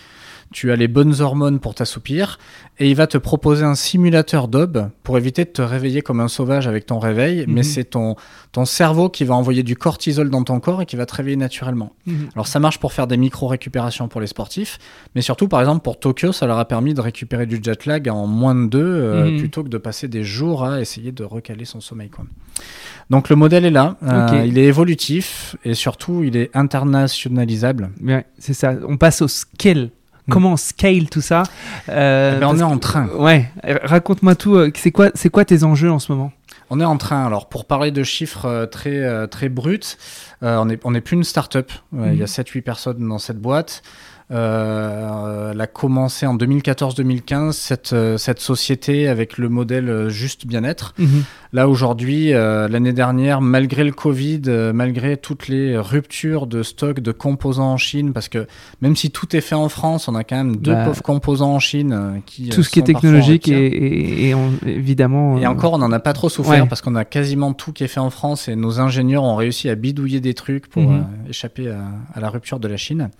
[0.52, 2.38] tu as les bonnes hormones pour t'assoupir
[2.78, 6.28] et il va te proposer un simulateur d'OB pour éviter de te réveiller comme un
[6.28, 7.54] sauvage avec ton réveil, Mhm.
[7.54, 8.16] mais c'est ton,
[8.52, 11.36] ton cerveau qui va envoyer du cortisol dans ton corps et qui va te réveiller
[11.36, 11.92] naturellement.
[12.06, 12.28] Mhm.
[12.34, 14.78] Alors ça marche pour faire des micro-récupérations pour les sportifs,
[15.14, 18.08] mais surtout par exemple pour Tokyo, ça leur a permis de récupérer du jet lag
[18.08, 19.38] en moins de deux euh, Mhm.
[19.38, 22.08] plutôt que de passer des jours à essayer de recaler son sommeil.
[22.10, 22.24] Quoi.
[23.10, 27.90] Donc le modèle est là, euh, il est évolutif et surtout il est internationalisable.
[28.02, 28.74] Ouais, c'est ça.
[28.88, 29.90] On passe au scale.
[30.30, 31.42] Comment on scale tout ça
[31.88, 33.08] Euh, Eh ben, on est en que- train.
[33.18, 33.50] Ouais,
[33.84, 34.54] raconte-moi tout.
[34.54, 36.32] euh, C'est quoi, c'est quoi tes enjeux en ce moment?
[36.70, 39.80] On est en train, alors pour parler de chiffres euh, très, très bruts,
[40.42, 41.70] euh, on n'est on est plus une start-up.
[41.92, 42.26] Ouais, Il y a Mhm.
[42.28, 43.82] 7-8 personnes dans cette boîte.
[44.30, 50.94] Euh, elle a commencé en 2014-2015, cette, cette société avec le modèle juste bien-être.
[51.54, 57.00] Là, aujourd'hui, euh, l'année dernière, malgré le Covid, euh, malgré toutes les ruptures de stock
[57.00, 58.46] de composants en Chine, parce que
[58.80, 61.52] même si tout est fait en France, on a quand même deux Bah, pauvres composants
[61.52, 62.48] en Chine euh, qui.
[62.48, 63.82] Tout ce qui est technologique et, rupture.
[63.82, 65.36] et- et en- évidemment.
[65.38, 66.66] Et encore, on n'en a pas trop souffert Ouais.
[66.68, 69.68] parce qu'on a quasiment tout qui est fait en France et nos ingénieurs ont réussi
[69.68, 71.04] à bidouiller des trucs pour Mhm.
[71.28, 71.80] échapper à,
[72.14, 73.10] à la rupture de la Chine.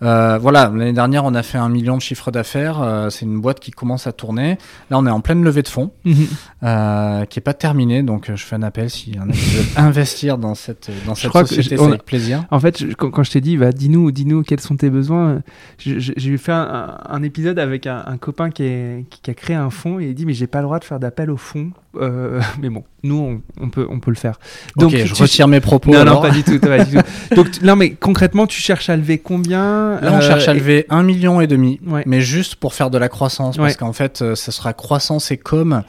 [0.00, 3.06] Voilà, l'année dernière, on a fait un million de chiffre d'affaires.
[3.10, 4.58] c'est une boîte qui commence à tourner.
[4.90, 6.26] Là, on est en pleine levée de fonds mhm.
[7.28, 7.67] qui est pas terminée.
[8.02, 10.90] Donc, euh, je fais un appel s'il y en a qui veulent investir dans cette,
[11.06, 12.44] dans cette société, c'est on- avec plaisir.
[12.50, 15.42] En fait, je- quand, quand je t'ai dit, bah, dis-nous, dis-nous quels sont tes besoins,
[15.78, 19.34] j'ai fait un, un- un épisode avec un, un copain qui, est- qui- qui a
[19.34, 21.36] créé un fonds et il dit mais j'ai pas le droit de faire d'appel au
[21.36, 21.70] fonds.
[21.96, 24.38] Euh, mais bon, nous on, on peut, on peut le faire.
[24.76, 25.90] ok, je tu- retire mes propos.
[25.92, 26.58] Non, non, pas du tout.
[26.60, 27.02] pas du tout.
[27.34, 30.52] Donc, tu- non, mais concrètement, tu cherches à lever combien Là, on Euh, cherche à
[30.54, 32.02] et- lever un million et demi, Ouais.
[32.06, 35.36] mais juste pour faire de la croissance, parce qu'en fait, euh, ça sera croissance et
[35.38, 35.82] com.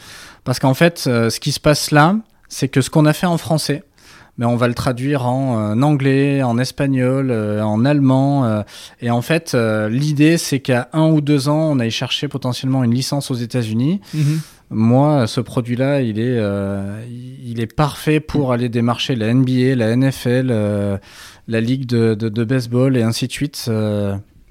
[0.50, 2.16] Parce qu'en fait, euh, ce qui se passe là,
[2.48, 3.84] c'est que ce qu'on a fait en français,
[4.40, 8.46] mais on va le traduire en euh, anglais, en espagnol, euh, en allemand.
[8.46, 8.64] euh,
[9.00, 9.56] et en fait,
[9.92, 14.02] l'idée, c'est qu'à un ou deux ans, on aille chercher potentiellement une licence aux États-Unis.
[14.16, 14.40] Mhm.
[14.72, 16.42] Moi, ce produit-là, il est,
[17.46, 21.00] il est parfait pour aller démarcher la NBA, la NFL,
[21.48, 23.70] la ligue de, de, de baseball et ainsi de suite.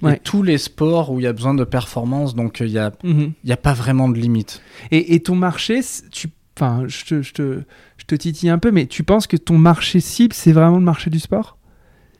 [0.03, 2.77] Euh, et tous les sports où il y a besoin de performance, donc il n'y
[2.77, 3.33] a, mhm.
[3.49, 4.61] a pas vraiment de limite.
[4.91, 5.81] Et, et ton marché,
[6.11, 7.61] tu, enfin, je te, je, te,
[7.97, 10.83] je te titille un peu, mais tu penses que ton marché cible, c'est vraiment le
[10.83, 11.57] marché du sport?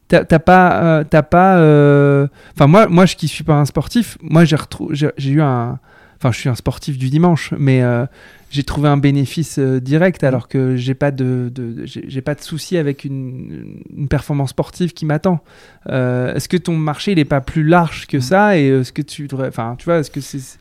[0.10, 1.60] T'as pas, euh, pas.
[1.60, 4.58] Euh, enfin moi, moi, je qui suis pas un sportif, moi j'ai
[4.92, 5.78] j'ai eu un,
[6.18, 8.08] enfin je suis un sportif du dimanche, mais euh,
[8.50, 12.78] j'ai trouvé un bénéfice direct alors que j'ai pas de, de j'ai pas de souci
[12.78, 15.44] avec une, une, performance sportive qui m'attend.
[15.88, 19.28] est-ce que ton marché il est pas plus large que ça et est-ce que tu
[19.28, 20.60] devrais, enfin tu vois, est-ce que c'est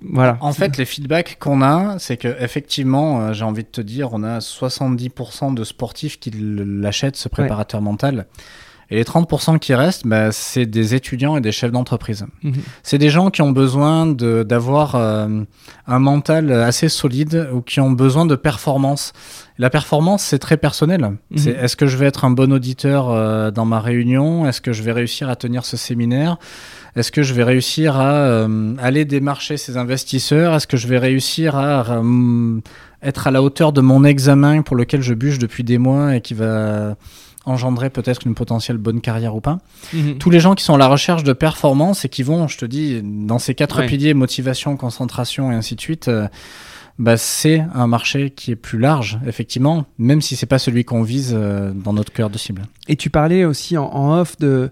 [0.00, 0.38] voilà.
[0.40, 4.22] En fait, les feedbacks qu'on a, c'est que effectivement, j'ai envie de te dire, on
[4.22, 8.26] a 70% de sportifs qui l'achètent ce préparateur mental.
[8.90, 12.24] Et les 30% qui restent, bah, c'est des étudiants et des chefs d'entreprise.
[12.44, 12.54] Mhm.
[12.84, 15.42] C'est des gens qui ont besoin d'avoir euh,
[15.88, 19.12] un mental assez solide ou qui ont besoin de performance.
[19.58, 21.00] La performance, c'est très personnel.
[21.00, 21.16] Mhm.
[21.36, 24.46] C'est est-ce que je vais être un bon auditeur euh, dans ma réunion?
[24.46, 26.36] Est-ce que je vais réussir à tenir ce séminaire?
[26.94, 30.54] Est-ce que je vais réussir à euh, aller démarcher ces investisseurs?
[30.54, 31.84] Est-ce que je vais réussir à
[33.02, 36.20] être à la hauteur de mon examen pour lequel je bûche depuis des mois et
[36.20, 36.96] qui va
[37.46, 39.58] engendrer peut-être une potentielle bonne carrière ou pas.
[39.94, 40.18] Mhm.
[40.18, 42.66] Tous les gens qui sont à la recherche de performance et qui vont, je te
[42.66, 46.28] dis, dans ces quatre piliers, motivation, concentration et ainsi de suite, euh,
[46.98, 51.02] bah, c'est un marché qui est plus large, effectivement, même si c'est pas celui qu'on
[51.02, 52.62] vise euh, dans notre cœur de cible.
[52.88, 54.70] Et tu parlais aussi en off de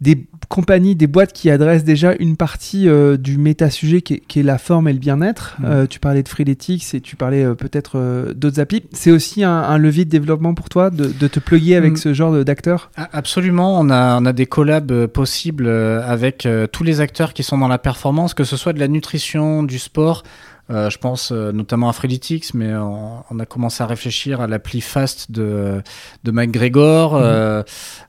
[0.00, 4.58] des compagnies, des boîtes qui adressent déjà une partie euh, du méta-sujet qui, est la
[4.58, 5.56] forme et le bien-être.
[5.58, 5.64] Mm.
[5.64, 8.84] Euh, tu parlais de Freeletics et tu parlais euh, peut-être d'autres applis.
[8.92, 11.96] C'est aussi un, levier de développement pour toi de, te plugger avec mm.
[11.96, 12.90] ce genre d'acteurs?
[12.96, 13.80] Absolument.
[13.80, 17.78] On a, on a des collabs possibles avec tous les acteurs qui sont dans la
[17.78, 20.22] performance, que ce soit de la nutrition, du sport.
[20.68, 24.80] Euh, je pense euh, notamment à Freeletics, mais on, a commencé à réfléchir à l'appli
[24.80, 25.82] Fast de,
[26.24, 27.14] de McGregor.
[27.14, 27.20] Mhm.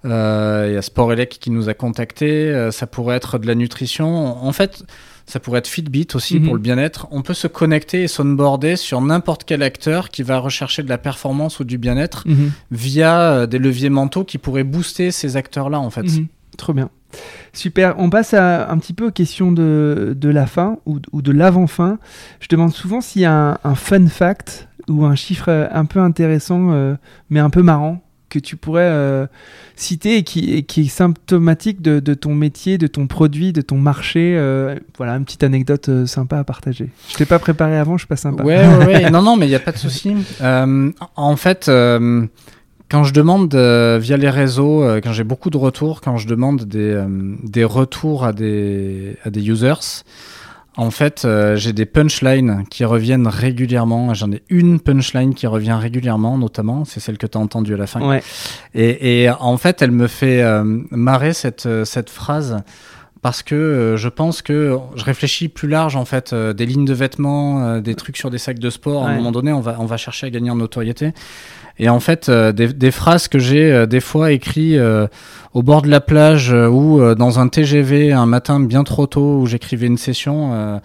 [0.06, 2.70] Euh, il y a Sporelec qui nous a contacté.
[2.72, 4.44] ça pourrait être de la nutrition.
[4.44, 4.84] En fait,
[5.26, 6.58] ça pourrait être Fitbit aussi pour mhm.
[6.58, 7.08] le bien-être.
[7.12, 10.98] On peut se connecter et s'onboarder sur n'importe quel acteur qui va rechercher de la
[10.98, 12.52] performance ou du bien-être mhm.
[12.72, 16.08] via des leviers mentaux qui pourraient booster ces acteurs-là, en fait.
[16.58, 16.90] Trop bien.
[17.54, 21.22] Super, on passe à, un petit peu aux questions de, de la fin ou, ou
[21.22, 22.00] de l'avant-fin.
[22.40, 26.72] Je demande souvent s'il y a un, fun fact ou un chiffre un peu intéressant
[26.72, 26.96] euh,
[27.30, 29.26] mais un peu marrant que tu pourrais euh,
[29.78, 33.78] citer et qui, qui, est symptomatique de, de, ton métier, de ton produit, de ton
[33.78, 34.36] marché.
[34.38, 36.90] Euh, voilà, une petite anecdote sympa à partager.
[37.10, 38.44] Je t'ai pas préparé avant, je suis pas sympa.
[38.44, 39.10] Ouais, ouais, ouais.
[39.12, 40.14] non, non, mais il n'y a pas de souci.
[40.42, 41.72] en fait
[42.90, 46.28] quand je demande euh, via les réseaux, euh, quand j'ai beaucoup de retours, quand je
[46.28, 47.08] demande des, euh,
[47.44, 50.04] des retours à des, à des users,
[50.80, 54.14] en fait, j'ai des punchlines qui reviennent régulièrement.
[54.14, 57.78] J'en ai une punchline qui revient régulièrement, notamment, c'est celle que tu as entendue à
[57.78, 58.08] la fin.
[58.08, 58.22] Ouais.
[58.76, 60.46] Et, et, en fait, elle me fait
[60.92, 62.58] marrer cette, cette phrase
[63.22, 67.80] parce que je pense que je réfléchis plus large en fait des lignes de vêtements,
[67.80, 69.06] des trucs sur des sacs de sport.
[69.06, 71.14] À un moment donné, on va on va chercher à gagner en notoriété.
[71.80, 75.08] Et en fait, euh, des, des, phrases que j'ai euh, des fois écrites euh,
[75.54, 79.46] au bord de la plage ou dans un TGV un matin bien trop tôt où
[79.46, 80.80] j'écrivais une session,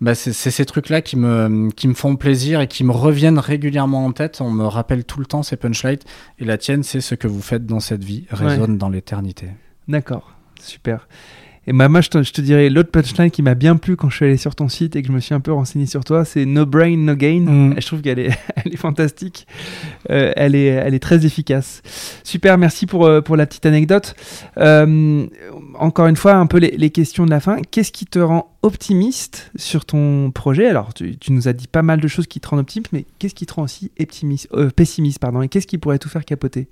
[0.00, 4.04] bah c'est ces trucs-là qui me, qui me font plaisir et qui me reviennent régulièrement
[4.04, 4.40] en tête.
[4.40, 5.98] On me rappelle tout le temps ces punchlines.
[6.40, 9.46] Et la tienne, c'est ce que vous faites dans cette vie résonne dans l'éternité.
[9.86, 11.06] D'accord, super.
[11.68, 14.08] Et bah, moi, je te, je te dirais, l'autre punchline qui m'a bien plu quand
[14.08, 16.04] je suis allé sur ton site et que je me suis un peu renseigné sur
[16.04, 17.40] toi, c'est No Brain, No Gain.
[17.40, 17.74] Mm.
[17.80, 19.46] Je trouve qu'elle est, elle est fantastique.
[20.10, 21.82] Euh, elle, est, elle est très efficace.
[22.22, 24.14] Super, merci pour, euh, pour la petite anecdote.
[24.58, 25.26] Euh,
[25.74, 27.58] encore une fois, un peu les, les questions de la fin.
[27.70, 30.68] Qu'est-ce qui te rend optimiste sur ton projet?
[30.68, 33.06] Alors, tu, tu, nous as dit pas mal de choses qui te rendent optimiste, mais
[33.18, 36.68] qu'est-ce qui te rend aussi optimiste, pessimiste pardon, Et qu'est-ce qui pourrait tout faire capoter?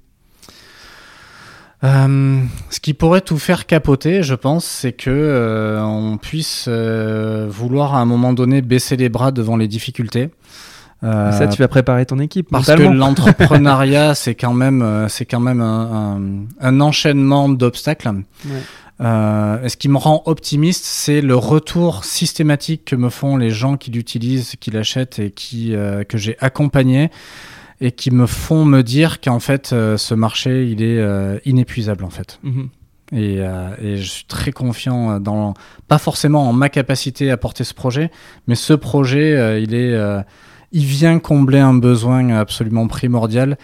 [1.84, 7.46] Euh, ce qui pourrait tout faire capoter, je pense, c'est que euh, on puisse euh,
[7.48, 10.30] vouloir à un moment donné baisser les bras devant les difficultés.
[11.02, 12.48] ça, tu vas préparer ton équipe.
[12.50, 16.20] Parce que l'entrepreneuriat, c'est quand même, c'est quand même un,
[16.60, 18.08] un, enchaînement d'obstacles.
[18.46, 19.68] Ouais.
[19.68, 23.90] ce qui me rend optimiste, c'est le retour systématique que me font les gens qui
[23.90, 25.74] l'utilisent, qui l'achètent et qui
[26.08, 27.10] que j'ai accompagné
[27.84, 32.04] et qui me font me dire qu'en fait euh, ce marché il est euh, inépuisable
[32.04, 32.40] en fait.
[32.42, 32.70] Mhm.
[33.12, 35.52] Et, euh, et, je suis très confiant dans
[35.86, 38.10] pas forcément en ma capacité à porter ce projet,
[38.48, 39.94] mais ce projet il est
[40.72, 43.58] il vient combler un besoin absolument primordial.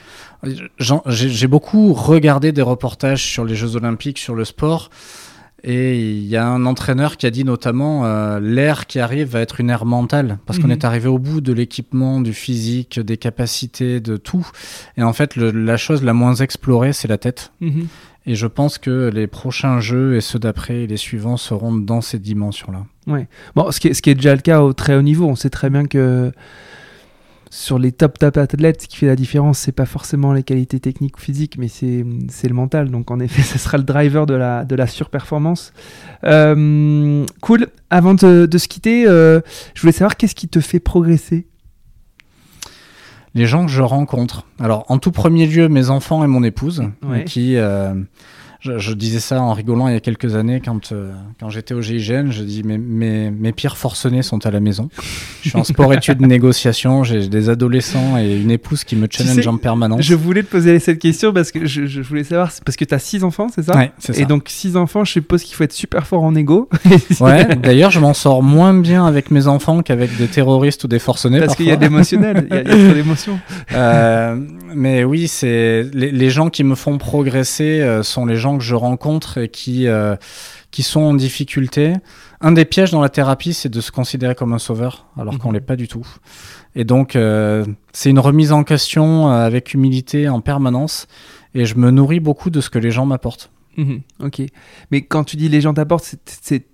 [0.78, 4.90] J'ai beaucoup regardé des reportages sur les Jeux Olympiques, sur le sport.
[5.62, 9.40] Et il y a un entraîneur qui a dit notamment euh, l'air qui arrive va
[9.40, 10.72] être une ère mentale parce qu'on mhm.
[10.72, 14.46] est arrivé au bout de l'équipement, du physique, des capacités, de tout.
[14.96, 17.52] Et en fait, le, la chose la moins explorée, c'est la tête.
[17.60, 17.88] Mhm.
[18.26, 22.00] Et je pense que les prochains jeux et ceux d'après et les suivants seront dans
[22.00, 22.84] ces dimensions-là.
[23.06, 23.28] Ouais.
[23.54, 25.26] Bon, ce qui, est, ce qui est déjà le cas au très haut niveau.
[25.26, 26.32] On sait très bien que
[27.52, 30.78] sur les top top athlètes, ce qui fait la différence, c'est pas forcément les qualités
[30.78, 32.90] techniques ou physiques, mais c'est, c'est le mental.
[32.90, 35.72] Donc en effet, ce sera le driver de la, de la surperformance.
[36.24, 37.66] Euh, cool.
[37.90, 39.40] Avant de, de se quitter, euh,
[39.74, 41.46] je voulais savoir qu'est-ce qui te fait progresser?
[43.34, 44.46] Les gens que je rencontre.
[44.58, 47.24] Alors en tout premier lieu, mes enfants et mon épouse, Ouais.
[47.24, 47.56] qui...
[47.56, 47.94] euh,
[48.60, 51.72] je, je disais ça en rigolant il y a quelques années quand, euh, quand j'étais
[51.72, 52.30] au GIGN.
[52.30, 54.90] Je dis mes, mes, mes pires forcenés sont à la maison.
[55.42, 57.02] Je suis en sport-études négociation.
[57.02, 60.02] J'ai des adolescents et une épouse qui me challenge sais, en permanence.
[60.02, 62.94] Je voulais te poser cette question parce que je, je voulais savoir, parce que tu
[62.94, 64.22] as six enfants, c'est ça Ouais, c'est ça.
[64.22, 66.68] Et donc six enfants, je suppose qu'il faut être super fort en égo.
[67.20, 70.98] Ouais, d'ailleurs, je m'en sors moins bien avec mes enfants qu'avec des terroristes ou des
[70.98, 71.40] forcenés.
[71.40, 73.40] Parce qu'il y a de l'émotionnel, il y a, y a trop d'émotions.
[73.72, 74.36] Euh,
[74.74, 78.64] mais oui, c'est les, les gens qui me font progresser euh, sont les gens que
[78.64, 80.16] je rencontre et qui euh,
[80.70, 81.94] qui sont en difficulté.
[82.40, 85.48] Un des pièges dans la thérapie, c'est de se considérer comme un sauveur, alors qu'on
[85.48, 85.54] Mhm.
[85.54, 86.06] l'est pas du tout.
[86.74, 91.06] Et donc, euh, c'est une remise en question euh, avec humilité en permanence.
[91.54, 93.50] Et je me nourris beaucoup de ce que les gens m'apportent.
[93.76, 94.42] Mhm, ok.
[94.92, 96.64] Mais quand tu dis les gens t'apportent, c'est-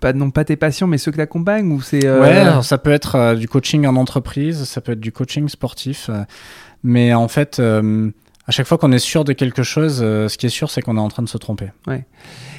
[0.00, 2.04] pas, non pas tes patients, mais ceux que t'accompagnes ou c'est.
[2.06, 2.20] euh,
[2.58, 6.08] Ouais, ça peut être euh, du coaching en entreprise, ça peut être du coaching sportif.
[6.10, 6.22] euh,
[6.82, 7.58] mais en fait,
[8.46, 10.80] à chaque fois qu'on est sûr de quelque chose, euh, ce qui est sûr, c'est
[10.82, 11.70] qu'on est en train de se tromper.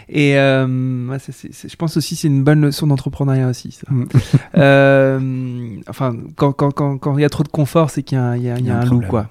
[0.09, 3.71] Et euh, ouais, c'est- c'est- je pense aussi c'est une bonne leçon d'entrepreneuriat aussi.
[3.71, 3.87] Ça.
[3.89, 4.05] Mm.
[4.57, 8.21] Euh, enfin, quand quand quand quand il y a trop de confort, c'est qu'il y
[8.21, 9.29] a, un- il y a, il y a un, loup quoi.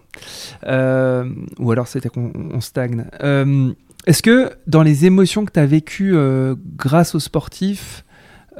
[0.67, 1.29] Euh,
[1.59, 3.05] ou alors c'est qu'on on stagne.
[3.23, 3.73] Euh,
[4.07, 8.05] Est-ce que dans les émotions que tu as vécues euh, grâce aux sportifs,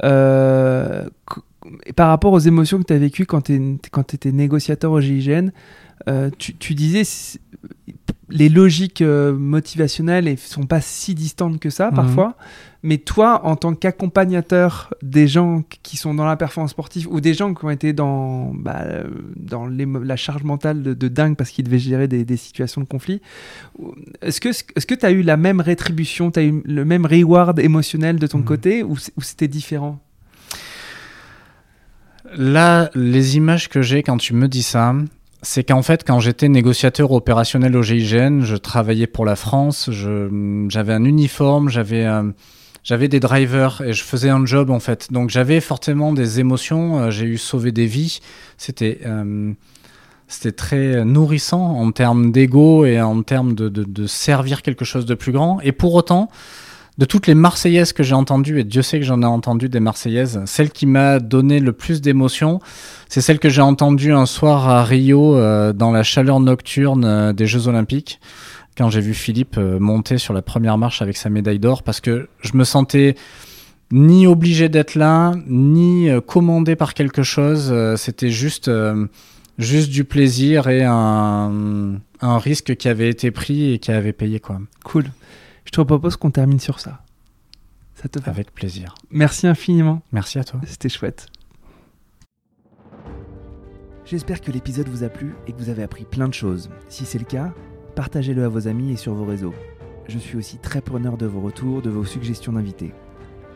[0.03, 1.05] euh,
[1.85, 3.79] et par rapport aux émotions que tu as vécues quand tu
[4.15, 5.49] étais négociateur au GIGN,
[6.07, 7.03] euh, tu, tu disais
[8.29, 11.95] les logiques euh, motivationnelles ne sont pas si distantes que ça Mhm.
[11.95, 12.35] parfois,
[12.83, 17.33] mais toi, en tant qu'accompagnateur des gens qui sont dans la performance sportive ou des
[17.33, 19.05] gens qui ont été dans, bah, euh,
[19.37, 22.85] dans la charge mentale de, de dingue parce qu'ils devaient gérer des, des situations de
[22.87, 23.21] conflit,
[24.21, 28.19] est-ce que tu as eu la même rétribution, tu as eu le même reward émotionnel
[28.19, 28.43] de ton Mhm.
[28.45, 29.99] côté ou c'était différent?
[32.35, 34.93] Là, les images que j'ai quand tu me dis ça,
[35.41, 40.93] c'est qu'en fait, quand j'étais négociateur opérationnel au GIGN, je travaillais pour la France, j'avais
[40.93, 42.23] un uniforme, j'avais euh,
[42.83, 45.11] j'avais des drivers et je faisais un job en fait.
[45.11, 48.19] Donc j'avais fortement des émotions, euh, j'ai eu sauvé des vies.
[48.57, 49.53] C'était euh,
[50.27, 55.13] c'était très nourrissant en termes d'ego et en termes de, de servir quelque chose de
[55.13, 55.61] plus grand.
[55.61, 56.29] Et pour autant,
[56.97, 59.79] de toutes les Marseillaises que j'ai entendues, et Dieu sait que j'en ai entendu des
[59.79, 62.59] Marseillaises, celle qui m'a donné le plus d'émotion,
[63.07, 67.33] c'est celle que j'ai entendue un soir à Rio euh, dans la chaleur nocturne euh,
[67.33, 68.19] des Jeux Olympiques,
[68.75, 72.01] quand j'ai vu Philippe euh, monter sur la première marche avec sa médaille d'or, parce
[72.01, 73.15] que je me sentais
[73.91, 77.73] ni obligé d'être là, ni commandé par quelque chose.
[77.95, 78.69] C'était juste,
[79.57, 84.41] juste du plaisir et un, un risque qui avait été pris et qui avait payé
[84.41, 84.59] quoi.
[84.83, 85.05] Cool.
[85.67, 87.03] Je te propose qu'on termine sur ça.
[87.93, 88.95] Ça te va Avec plaisir.
[89.11, 90.01] Merci infiniment.
[90.13, 90.61] Merci à toi.
[90.65, 91.27] C'était chouette.
[94.05, 96.69] J'espère que l'épisode vous a plu et que vous avez appris plein de choses.
[96.87, 97.53] Si c'est le cas,
[97.95, 99.53] partagez-le à vos amis et sur vos réseaux.
[100.07, 102.93] Je suis aussi très preneur de vos retours, de vos suggestions d'invités.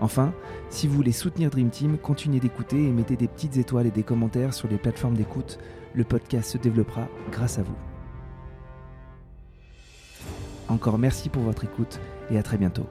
[0.02, 0.34] Enfin,
[0.70, 4.04] si vous voulez soutenir Dream Team, continuez d'écouter et mettez des petites étoiles et des
[4.04, 5.60] commentaires sur les plateformes d'écoute.
[5.94, 7.78] Le podcast se développera grâce à vous.
[10.72, 12.00] Encore merci pour votre écoute
[12.30, 12.88] et à très bientôt.